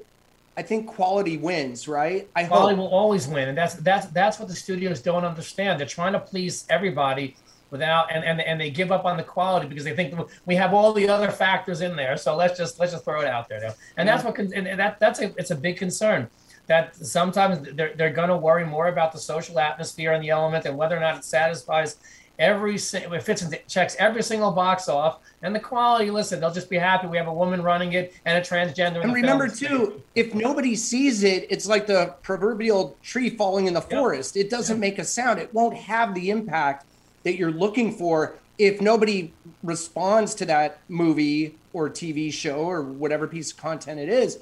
[0.60, 2.30] I think quality wins, right?
[2.36, 2.84] I Quality hope.
[2.84, 5.80] will always win, and that's that's that's what the studios don't understand.
[5.80, 7.38] They're trying to please everybody
[7.72, 10.14] without, and and, and they give up on the quality because they think
[10.46, 12.18] we have all the other factors in there.
[12.18, 13.74] So let's just let's just throw it out there now.
[13.96, 16.30] And that's what and that that's a it's a big concern
[16.68, 20.66] that sometimes they're they're going to worry more about the social atmosphere and the element
[20.66, 21.96] and whether or not it satisfies
[22.40, 26.70] every si- if it's checks every single box off and the quality listen they'll just
[26.70, 30.34] be happy we have a woman running it and a transgender And remember too, if
[30.34, 34.38] nobody sees it, it's like the proverbial tree falling in the forest.
[34.38, 35.40] It doesn't make a sound.
[35.40, 36.86] It won't have the impact
[37.24, 39.34] that you're looking for if nobody
[39.64, 44.40] responds to that movie or TV show or whatever piece of content it is.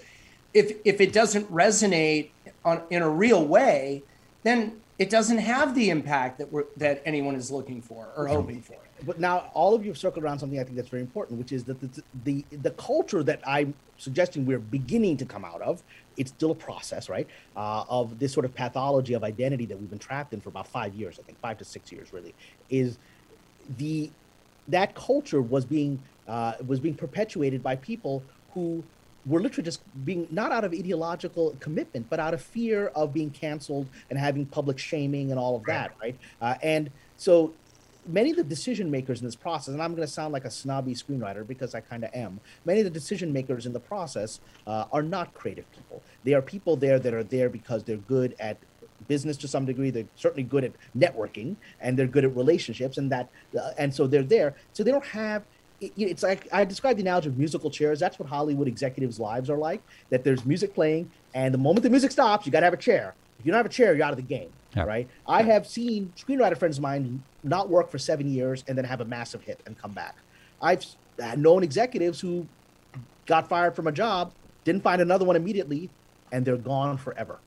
[0.54, 2.30] If if it doesn't resonate
[2.64, 4.04] on in a real way,
[4.44, 8.62] then it doesn't have the impact that we're that anyone is looking for or hoping
[8.62, 8.78] for.
[9.06, 11.52] but now all of you have circled around something I think that's very important, which
[11.52, 15.84] is that the the, the culture that I'm suggesting we're beginning to come out of.
[16.18, 17.28] It's still a process, right?
[17.56, 20.68] Uh, of this sort of pathology of identity that we've been trapped in for about
[20.68, 22.34] five years, I think, five to six years, really,
[22.70, 22.98] is
[23.78, 24.10] the
[24.68, 28.24] that culture was being uh, was being perpetuated by people
[28.54, 28.84] who
[29.28, 33.30] were literally just being not out of ideological commitment, but out of fear of being
[33.30, 36.18] canceled and having public shaming and all of that, right?
[36.42, 37.54] Uh, and so
[38.08, 40.52] many of the decision makers in this process, and I'm going to sound like a
[40.52, 42.40] snobby screenwriter because I kind of am.
[42.66, 46.02] Many of the decision makers in the process uh, are not creative people.
[46.24, 48.58] They are people there that are there because they're good at
[49.08, 49.90] business to some degree.
[49.90, 54.08] They're certainly good at networking and they're good at relationships, and that, uh, and so
[54.08, 54.56] they're there.
[54.74, 55.44] So they don't have.
[55.80, 58.00] It's like I described the analogy of musical chairs.
[58.00, 59.82] That's what Hollywood executives' lives are like.
[60.10, 62.78] That there's music playing, and the moment the music stops, you got to have a
[62.78, 63.14] chair.
[63.40, 64.50] If you don't have a chair, you're out of the game,
[64.88, 65.08] right?
[65.28, 69.02] I have seen screenwriter friends of mine not work for seven years and then have
[69.02, 70.16] a massive hit and come back.
[70.62, 70.84] I've
[71.22, 72.48] uh, known executives who
[73.28, 75.90] got fired from a job, didn't find another one immediately,
[76.32, 77.40] and they're gone forever,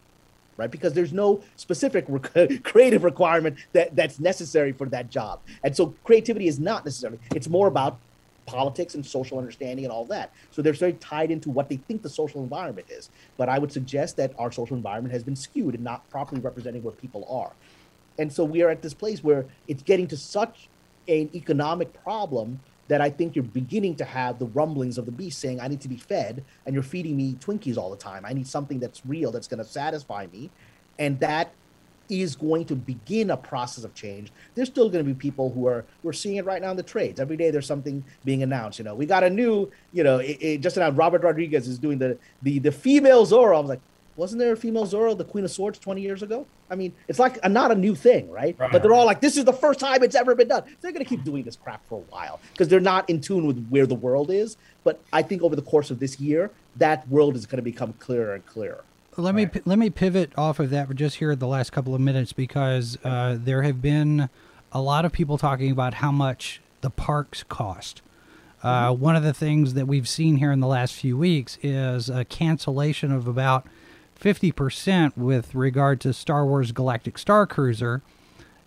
[0.56, 0.70] right?
[0.70, 5.40] Because there's no specific rec- creative requirement that, that's necessary for that job.
[5.64, 7.98] And so creativity is not necessarily, it's more about
[8.50, 10.32] politics and social understanding and all that.
[10.50, 13.10] So they're very tied into what they think the social environment is.
[13.36, 16.82] But I would suggest that our social environment has been skewed and not properly representing
[16.82, 17.52] what people are.
[18.18, 20.68] And so we are at this place where it's getting to such
[21.08, 25.38] an economic problem that I think you're beginning to have the rumblings of the beast
[25.38, 28.24] saying, I need to be fed, and you're feeding me Twinkies all the time.
[28.24, 30.50] I need something that's real, that's going to satisfy me.
[30.98, 31.52] And that
[32.10, 34.32] is going to begin a process of change.
[34.54, 36.82] There's still going to be people who are we're seeing it right now in the
[36.82, 37.20] trades.
[37.20, 38.78] Every day there's something being announced.
[38.78, 41.78] You know, we got a new, you know, it, it just announced Robert Rodriguez is
[41.78, 43.56] doing the the the female Zorro.
[43.56, 43.80] I was like,
[44.16, 46.46] wasn't there a female Zorro, the Queen of Swords, 20 years ago?
[46.70, 48.54] I mean, it's like a, not a new thing, right?
[48.58, 48.70] right?
[48.70, 50.62] But they're all like, this is the first time it's ever been done.
[50.80, 53.46] They're going to keep doing this crap for a while because they're not in tune
[53.46, 54.58] with where the world is.
[54.84, 57.94] But I think over the course of this year, that world is going to become
[57.94, 58.84] clearer and clearer.
[59.16, 62.00] Let me let me pivot off of that for just here the last couple of
[62.00, 64.30] minutes because uh, there have been
[64.72, 68.02] a lot of people talking about how much the parks cost.
[68.62, 69.00] Uh, mm-hmm.
[69.02, 72.24] One of the things that we've seen here in the last few weeks is a
[72.24, 73.66] cancellation of about
[74.14, 78.02] fifty percent with regard to Star Wars Galactic Star Cruiser.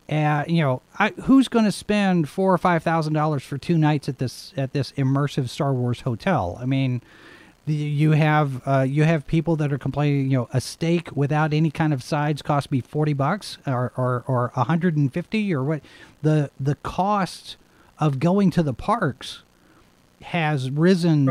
[0.09, 3.77] Uh, you know, I, who's going to spend four or five thousand dollars for two
[3.77, 6.57] nights at this at this immersive Star Wars hotel?
[6.59, 7.01] I mean,
[7.65, 10.29] you have uh, you have people that are complaining.
[10.29, 14.23] You know, a steak without any kind of sides cost me forty bucks or or
[14.27, 15.81] or hundred and fifty or what.
[16.21, 17.57] The the cost
[17.99, 19.43] of going to the parks
[20.23, 21.25] has risen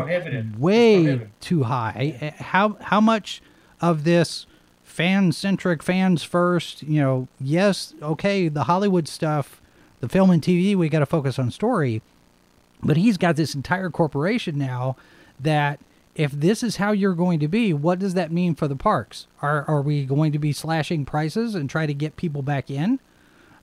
[0.59, 2.35] way too high.
[2.39, 3.43] How how much
[3.81, 4.47] of this
[4.83, 6.83] fan centric fans first?
[6.83, 9.61] You know, yes, okay, the Hollywood stuff,
[10.01, 12.01] the film and TV, we got to focus on story,
[12.83, 14.97] but he's got this entire corporation now
[15.41, 15.81] that
[16.15, 19.27] if this is how you're going to be, what does that mean for the parks?
[19.41, 23.01] Are are we going to be slashing prices and try to get people back in?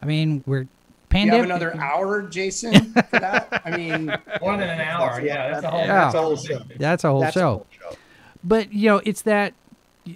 [0.01, 0.67] I mean, we're
[1.09, 1.47] pandemic.
[1.47, 3.61] You have another hour, Jason, for that?
[3.65, 4.05] I mean,
[4.41, 5.21] more than an hour.
[5.21, 5.87] Yeah, that's a whole, yeah.
[5.87, 6.61] That's a whole show.
[6.77, 7.47] That's a whole, That's a show.
[7.47, 7.97] whole show.
[8.43, 9.53] But you know, it's that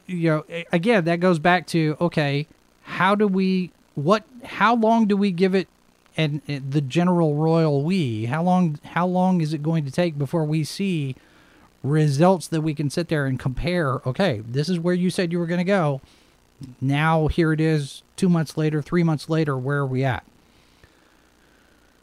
[0.08, 2.48] you know, again, that goes back to okay,
[2.84, 5.68] how do we what how long do we give it
[6.18, 8.26] and, and eh, the general royal we?
[8.26, 11.16] How long how long is it going to take before we see
[11.84, 14.02] results that we can sit there and compare.
[14.08, 16.02] Okay, this is where you said you were going to go.
[16.80, 19.58] Now here it is, two months later, three months later.
[19.58, 20.26] Where are we at?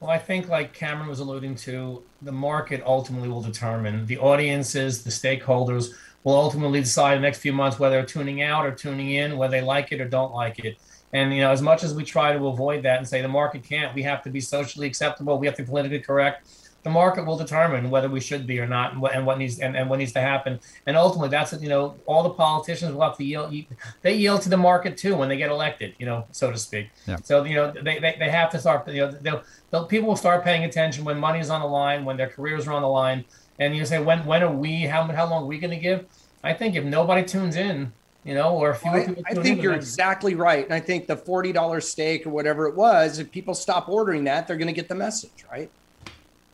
[0.01, 5.03] Well, I think, like Kamran was alluding to, the market ultimately will determine the audiences,
[5.05, 5.93] the stakeholders
[6.25, 9.37] will ultimately decide in the next few months whether they're tuning out or tuning in,
[9.37, 10.79] whether they like it or don't like it.
[11.13, 13.63] And you know, as much as we try to avoid that and say the market
[13.63, 16.47] can't, we have to be socially acceptable, we have to be politically correct
[16.83, 19.59] the market will determine whether we should be or not and what, and what needs
[19.59, 23.03] and, and what needs to happen and ultimately that's you know all the politicians will
[23.03, 23.55] have to yield
[24.03, 26.89] they yield to the market too when they get elected you know so to speak
[27.07, 27.17] yeah.
[27.23, 30.17] so you know they, they, they have to start you know they'll, they'll, people will
[30.17, 33.25] start paying attention when money's on the line when their careers are on the line
[33.59, 36.07] and you say when when are we how, how long are we going to give
[36.43, 39.73] i think if nobody tunes in you know, or if well, I, I think you're
[39.73, 40.65] exactly right.
[40.65, 44.47] And I think the $40 steak or whatever it was, if people stop ordering that,
[44.47, 45.71] they're going to get the message, right?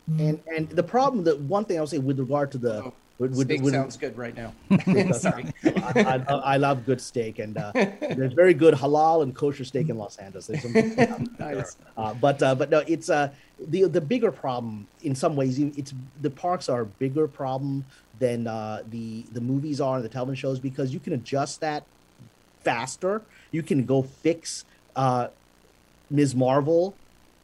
[0.07, 3.34] And and the problem that one thing I'll say with regard to the oh, with,
[3.34, 4.52] steak with, sounds good right now.
[5.12, 9.64] Sorry, I, I, I, love good steak, and uh, there's very good halal and kosher
[9.64, 10.46] steak in Los Angeles.
[10.46, 11.76] There's some, nice.
[11.96, 15.59] uh, but uh, but no, it's uh the the bigger problem in some ways.
[15.59, 17.84] It's the parks are a bigger problem
[18.18, 21.84] than uh, the the movies are and the television shows because you can adjust that
[22.62, 23.22] faster.
[23.50, 25.28] You can go fix uh,
[26.11, 26.34] Ms.
[26.34, 26.94] Marvel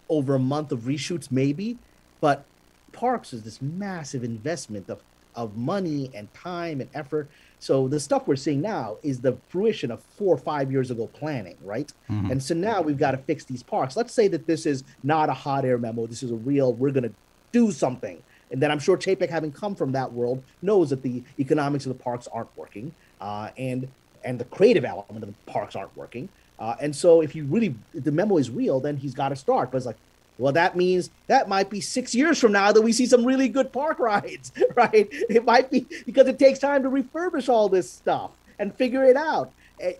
[0.08, 1.78] over a month of reshoots, maybe.
[2.20, 2.44] But
[2.92, 5.02] parks is this massive investment of
[5.34, 7.26] of money and time and effort.
[7.58, 11.06] So the stuff we're seeing now is the fruition of four or five years ago
[11.06, 11.90] planning, right?
[12.10, 12.30] Mhm.
[12.32, 13.96] And so now we've got to fix these parks.
[13.96, 16.06] Let's say that this is not a hot air memo.
[16.06, 16.74] This is a real.
[16.74, 17.14] We're going to
[17.50, 18.22] do something.
[18.50, 21.96] And then I'm sure Chapek, having come from that world, knows that the economics of
[21.96, 23.88] the parks aren't working, uh, and
[24.24, 26.28] and the creative element of the parks aren't working.
[26.58, 29.36] Uh, and so if you really if the memo is real, then he's got to
[29.36, 29.70] start.
[29.70, 29.96] But it's like,
[30.38, 33.48] well, that means that might be six years from now that we see some really
[33.48, 35.08] good park rides, right?
[35.10, 39.16] It might be because it takes time to refurbish all this stuff and figure it
[39.16, 39.50] out.
[39.80, 39.92] Eh,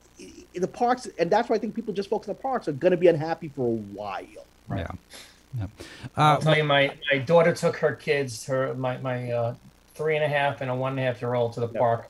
[0.54, 2.90] The parks, and that's why I think people just focus on the parks are going
[2.92, 4.22] to be unhappy for a while.
[4.70, 4.88] Yeah.
[5.58, 5.66] yeah.
[6.16, 9.54] I'll Uh, tell you, my, my daughter took her kids, her my my uh,
[9.94, 12.08] three and a half and a one and a half year old to the park,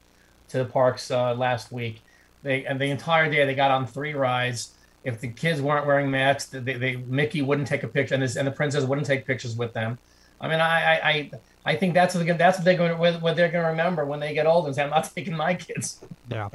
[0.49, 2.01] to the parks uh, last week.
[2.43, 4.73] They and the entire day they got on three rides.
[5.05, 8.37] If the kids weren't wearing masks, they, they Mickey wouldn't take a picture, and, this,
[8.37, 9.99] and the princess wouldn't take pictures with them.
[10.41, 11.31] I mean, I I, I,
[11.65, 14.05] I think that's what they're, that's what they're going to, what they're going to remember
[14.05, 16.01] when they get old and say, I'm not taking my kids.
[16.31, 16.49] Yeah.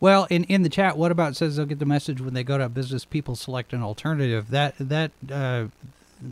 [0.00, 2.58] Well, in, in the chat, what about says they'll get the message when they go
[2.58, 4.50] to business people select an alternative.
[4.50, 5.66] That that uh,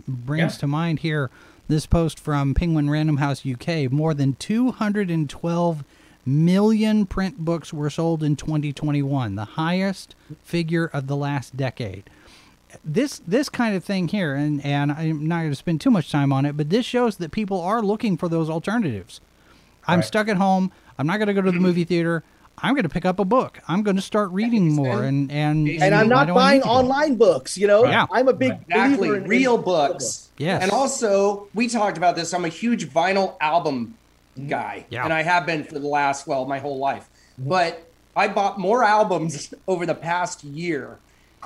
[0.06, 0.60] brings Yeah.
[0.60, 1.30] to mind here
[1.68, 3.90] this post from Penguin Random House UK.
[3.92, 5.84] More than 212
[6.28, 12.08] million print books were sold in 2021, the highest figure of the last decade.
[12.84, 16.10] This this kind of thing here, and and I'm not going to spend too much
[16.12, 19.20] time on it, but this shows that people are looking for those alternatives.
[19.86, 20.04] I'm Right.
[20.06, 20.70] stuck at home.
[20.98, 22.22] I'm not going to go to the movie theater.
[22.60, 23.60] I'm going to pick up a book.
[23.68, 26.70] I'm going to start reading more, and and And I'm not buying need go?
[26.70, 27.84] online books, you know?
[27.86, 28.06] Yeah.
[28.12, 30.28] I'm a big Exactly, believer in real in- books.
[30.36, 30.62] Yes.
[30.62, 32.34] And also, we talked about this.
[32.34, 33.94] I'm a huge vinyl album
[34.46, 35.04] guy, Yeah.
[35.04, 37.08] and I have been for the last well, my whole life.
[37.38, 37.84] But
[38.16, 40.98] I bought more albums over the past year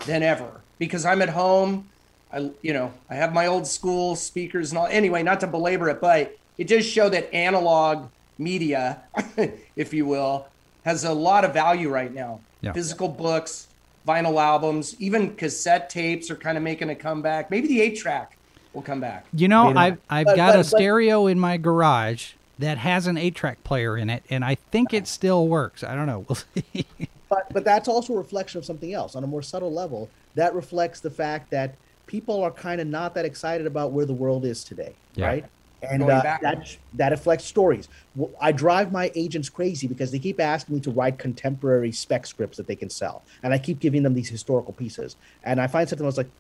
[0.06, 1.88] than ever because I'm at home.
[2.32, 4.86] I, you know, I have my old school speakers and all.
[4.86, 9.02] Anyway, not to belabor it, but it does show that analog media,
[9.76, 10.46] if you will,
[10.84, 12.40] has a lot of value right now.
[12.62, 12.72] Yeah.
[12.72, 13.68] Physical books,
[14.08, 17.50] vinyl albums, even cassette tapes are kind of making a comeback.
[17.50, 18.36] Maybe the eight track
[18.72, 19.26] will come back.
[19.34, 19.78] You know, Maybe.
[19.78, 22.32] I've I've But- got but- a but- stereo in my garage
[22.62, 25.82] that has an eight-track player in it, and I think it still works.
[25.82, 26.24] I don't know.
[26.28, 26.86] We'll see.
[27.28, 30.54] but but that's also a reflection of something else on a more subtle level that
[30.54, 31.74] reflects the fact that
[32.06, 35.26] people are kind of not that excited about where the world is today Yeah.
[35.26, 35.44] right
[35.82, 40.40] and uh, that that reflects stories Well, i drive my agents crazy because they keep
[40.40, 44.02] asking me to write contemporary spec scripts that they can sell and i keep giving
[44.02, 46.30] them these historical pieces and i find something else like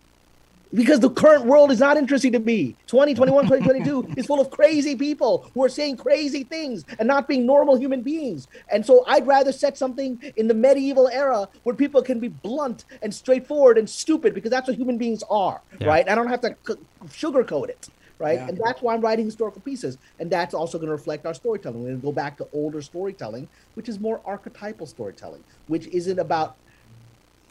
[0.74, 2.76] because the current world is not interesting to me.
[2.86, 7.44] 2021 2022 is full of crazy people who are saying crazy things and not being
[7.46, 8.48] normal human beings.
[8.70, 12.84] And so i'd rather set something in the medieval era where people can be blunt
[13.02, 15.88] and straightforward and stupid because that's what human beings are Yeah.
[15.88, 16.08] right?
[16.08, 16.74] I don't have to c-
[17.06, 18.34] sugarcoat it right?
[18.38, 18.48] Yeah.
[18.48, 19.98] and that's why i'm writing historical pieces.
[20.20, 21.80] And that's also going to reflect our storytelling.
[21.82, 26.18] We're going to go back to older storytelling which is more archetypal storytelling which isn't
[26.18, 26.56] about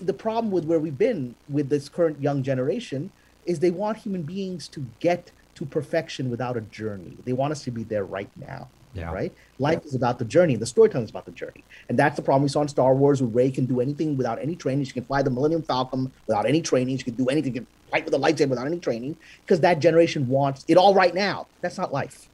[0.06, 3.12] the problem with where we've been with this current young generation
[3.46, 7.18] is they want human beings to get to perfection without a journey.
[7.26, 8.68] They want us to be there right now.
[8.94, 9.12] Yeah.
[9.14, 9.34] Right?
[9.58, 10.58] Life is about the journey.
[10.58, 11.64] The storytelling is about the journey.
[11.88, 14.38] And that's the problem we saw in Star Wars where Rey can do anything without
[14.42, 14.84] any training.
[14.84, 16.98] She can fly the Millennium Falcon without any training.
[16.98, 19.16] She can do anything, she can fight with a lightsaber without any training.
[19.46, 21.48] Because that generation wants it all right now.
[21.62, 22.28] That's not life.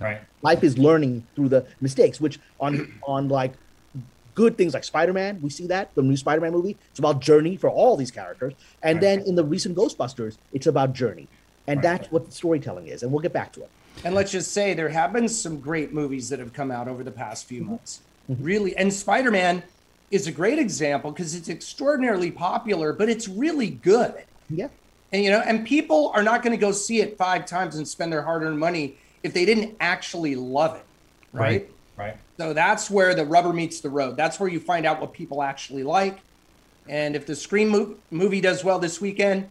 [0.00, 0.20] Right.
[0.42, 3.52] Life is learning through the mistakes, which on on like
[4.36, 6.76] good things like Spider-Man, we see that the new Spider-Man movie.
[6.90, 8.52] It's about journey for all these characters,
[8.84, 9.00] and Right.
[9.00, 11.26] then in the recent Ghostbusters, it's about journey,
[11.66, 11.82] and Right.
[11.82, 13.02] that's what storytelling is.
[13.02, 13.70] And we'll get back to it.
[14.04, 17.02] And let's just say there have been some great movies that have come out over
[17.02, 17.70] the past few mm-hmm.
[17.70, 18.02] months.
[18.30, 18.44] Mm-hmm.
[18.44, 19.62] Really, and Spider Man
[20.10, 24.14] is a great example because it's extraordinarily popular, but it's really good.
[24.48, 24.68] Yeah,
[25.12, 27.88] And you know, and people are not going to go see it five times and
[27.88, 30.84] spend their hard-earned money if they didn't actually love it,
[31.32, 31.62] right?
[31.62, 31.70] Right.
[32.38, 34.16] So that's where the rubber meets the road.
[34.16, 36.18] That's where you find out what people actually like.
[36.88, 39.50] And if the Scream mo- movie does well this weekend,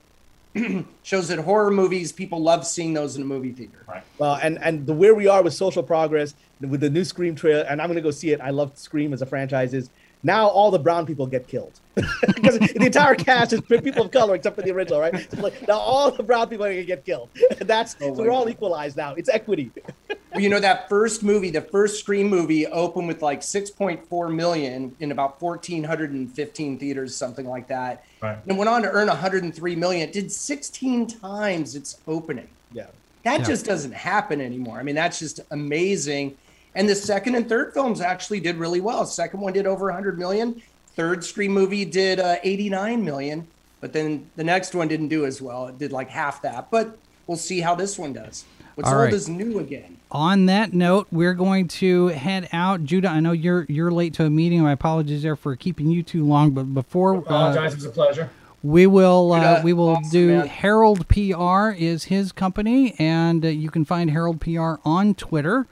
[1.04, 3.84] shows that horror movies people love seeing those in a movie theater.
[3.88, 4.04] Right.
[4.18, 7.64] well, and and the where we are with social progress with the new Scream trailer,
[7.64, 8.40] and I'm gonna go see it.
[8.40, 9.74] I love Scream as a franchise.
[9.74, 9.90] Is
[10.26, 14.34] now all the brown people get killed because the entire cast is people of color
[14.36, 15.32] except for the original, right?
[15.32, 17.30] So like now all the brown people are gonna get killed.
[17.60, 19.14] That's Oh so we're all equalized now.
[19.14, 19.72] It's equity.
[20.10, 24.96] Well, you know that first movie, the first Scream movie, opened with like 6.4 million
[25.00, 28.38] in about 1,415 theaters, something like that, Right.
[28.48, 30.10] and went on to earn 103 million.
[30.10, 32.50] It did 16 times its opening.
[32.74, 32.88] Yeah.
[33.24, 33.46] That Yeah.
[33.46, 34.78] just doesn't happen anymore.
[34.80, 36.36] I mean, that's just amazing.
[36.76, 39.06] And the second and third films actually did really well.
[39.06, 40.62] Second one did over 100 million.
[40.96, 43.48] Third Scream movie did uh, 89 million.
[43.82, 45.68] but then the next one didn't do as well.
[45.68, 46.98] It did like half that, but
[47.28, 48.46] we'll see how this one does.
[48.76, 49.14] What's All old right.
[49.14, 49.98] is new again.
[50.12, 52.84] On that note, we're going to head out.
[52.84, 54.62] Judah, I know you're you're late to a meeting.
[54.62, 56.52] My apologies there for keeping you too long.
[56.52, 57.72] But before uh, Apologize.
[57.74, 58.30] it was a pleasure.
[58.64, 60.50] we will uh, we will awesome, do man.
[60.50, 65.68] HeraldPR is his company, and uh, you can find HeraldPR on Twitter.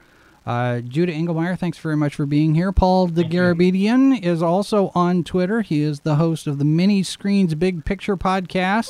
[0.46, 2.72] Uh, Judah Engelmayer, thanks very much for being here.
[2.72, 5.62] Paul Dergarabedian is also on Twitter.
[5.62, 8.90] He is the host of the Mini Screens Big Picture podcast.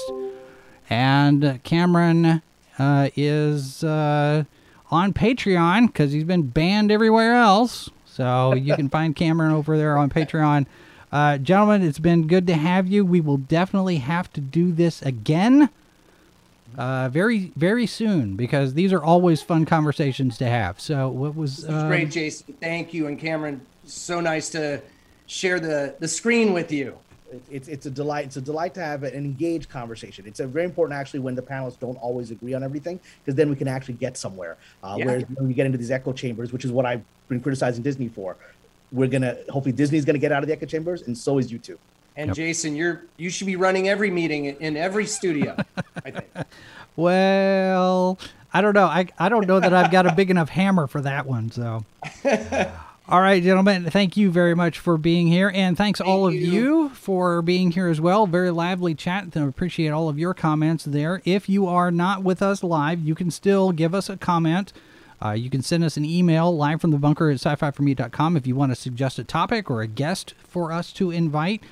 [0.89, 2.41] And Kamran
[2.79, 4.45] uh, is uh,
[4.89, 7.89] on Patreon because he's been banned everywhere else.
[8.05, 10.65] So you can find Kamran over there on Patreon.
[11.11, 13.05] Uh, gentlemen, it's been good to have you.
[13.05, 15.69] We will definitely have to do this again
[16.77, 20.79] uh, very, very soon because these are always fun conversations to have.
[20.79, 22.53] So, what was This was um, great, Jason.
[22.59, 23.61] Thank you, and Kamran.
[23.85, 24.81] So nice to
[25.27, 26.97] share the the screen with you.
[27.49, 28.25] It's it's a delight.
[28.25, 30.25] It's a delight to have an engaged conversation.
[30.27, 33.49] It's a very important actually when the panelists don't always agree on everything because then
[33.49, 34.57] we can actually get somewhere.
[34.83, 35.05] Uh, Yeah.
[35.05, 38.07] Whereas when we get into these echo chambers, which is what I've been criticizing Disney
[38.07, 38.37] for,
[38.91, 41.77] we're gonna hopefully Disney's gonna get out of the echo chambers, and so is YouTube.
[42.15, 45.55] And Jason, you're you should be running every meeting in- every studio.
[46.05, 46.25] I think.
[46.95, 48.19] Well,
[48.53, 48.85] I don't know.
[48.85, 51.49] I, I don't know that I've got a big enough hammer for that one.
[51.49, 51.83] So,
[53.09, 56.51] all right, gentlemen, thank you very much for being here, and thanks all of you.
[56.51, 58.27] you for being here as well.
[58.27, 59.35] Very lively chat.
[59.35, 61.21] I appreciate all of your comments there.
[61.25, 64.71] If you are not with us live, you can still give us a comment.
[65.23, 68.55] Uh, you can send us an email live from the bunker at sci-fi4me.com if you
[68.55, 71.63] want to suggest a topic or a guest for us to invite.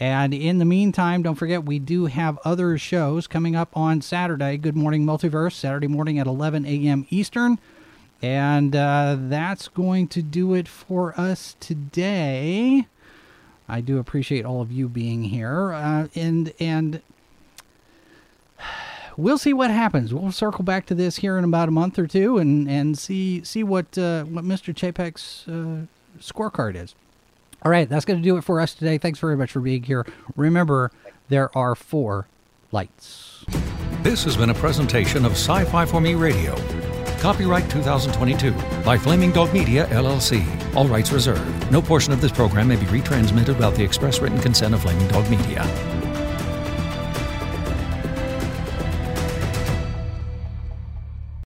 [0.00, 4.56] And in the meantime, don't forget we do have other shows coming up on Saturday.
[4.56, 7.06] Good Morning Multiverse, Saturday morning at 11 a.m.
[7.10, 7.58] Eastern.
[8.22, 12.86] And uh, that's going to do it for us today.
[13.68, 15.72] I do appreciate all of you being here.
[15.72, 17.02] Uh, and and
[19.18, 20.14] we'll see what happens.
[20.14, 23.44] We'll circle back to this here in about a month or two and, and see
[23.44, 24.74] see what uh, what Mr.
[24.74, 25.86] Chapek's uh,
[26.18, 26.94] scorecard is.
[27.62, 28.98] All right, that's going to do it for us today.
[28.98, 30.06] Thanks very much for being here.
[30.36, 30.90] Remember,
[31.28, 32.26] there are four
[32.72, 33.44] lights.
[34.02, 36.56] This has been a presentation of Sci Fi for Me Radio.
[37.18, 38.52] Copyright 2022
[38.82, 40.42] by Flaming Dog Media, LLC.
[40.74, 41.70] All rights reserved.
[41.70, 45.06] No portion of this program may be retransmitted without the express written consent of Flaming
[45.08, 45.99] Dog Media.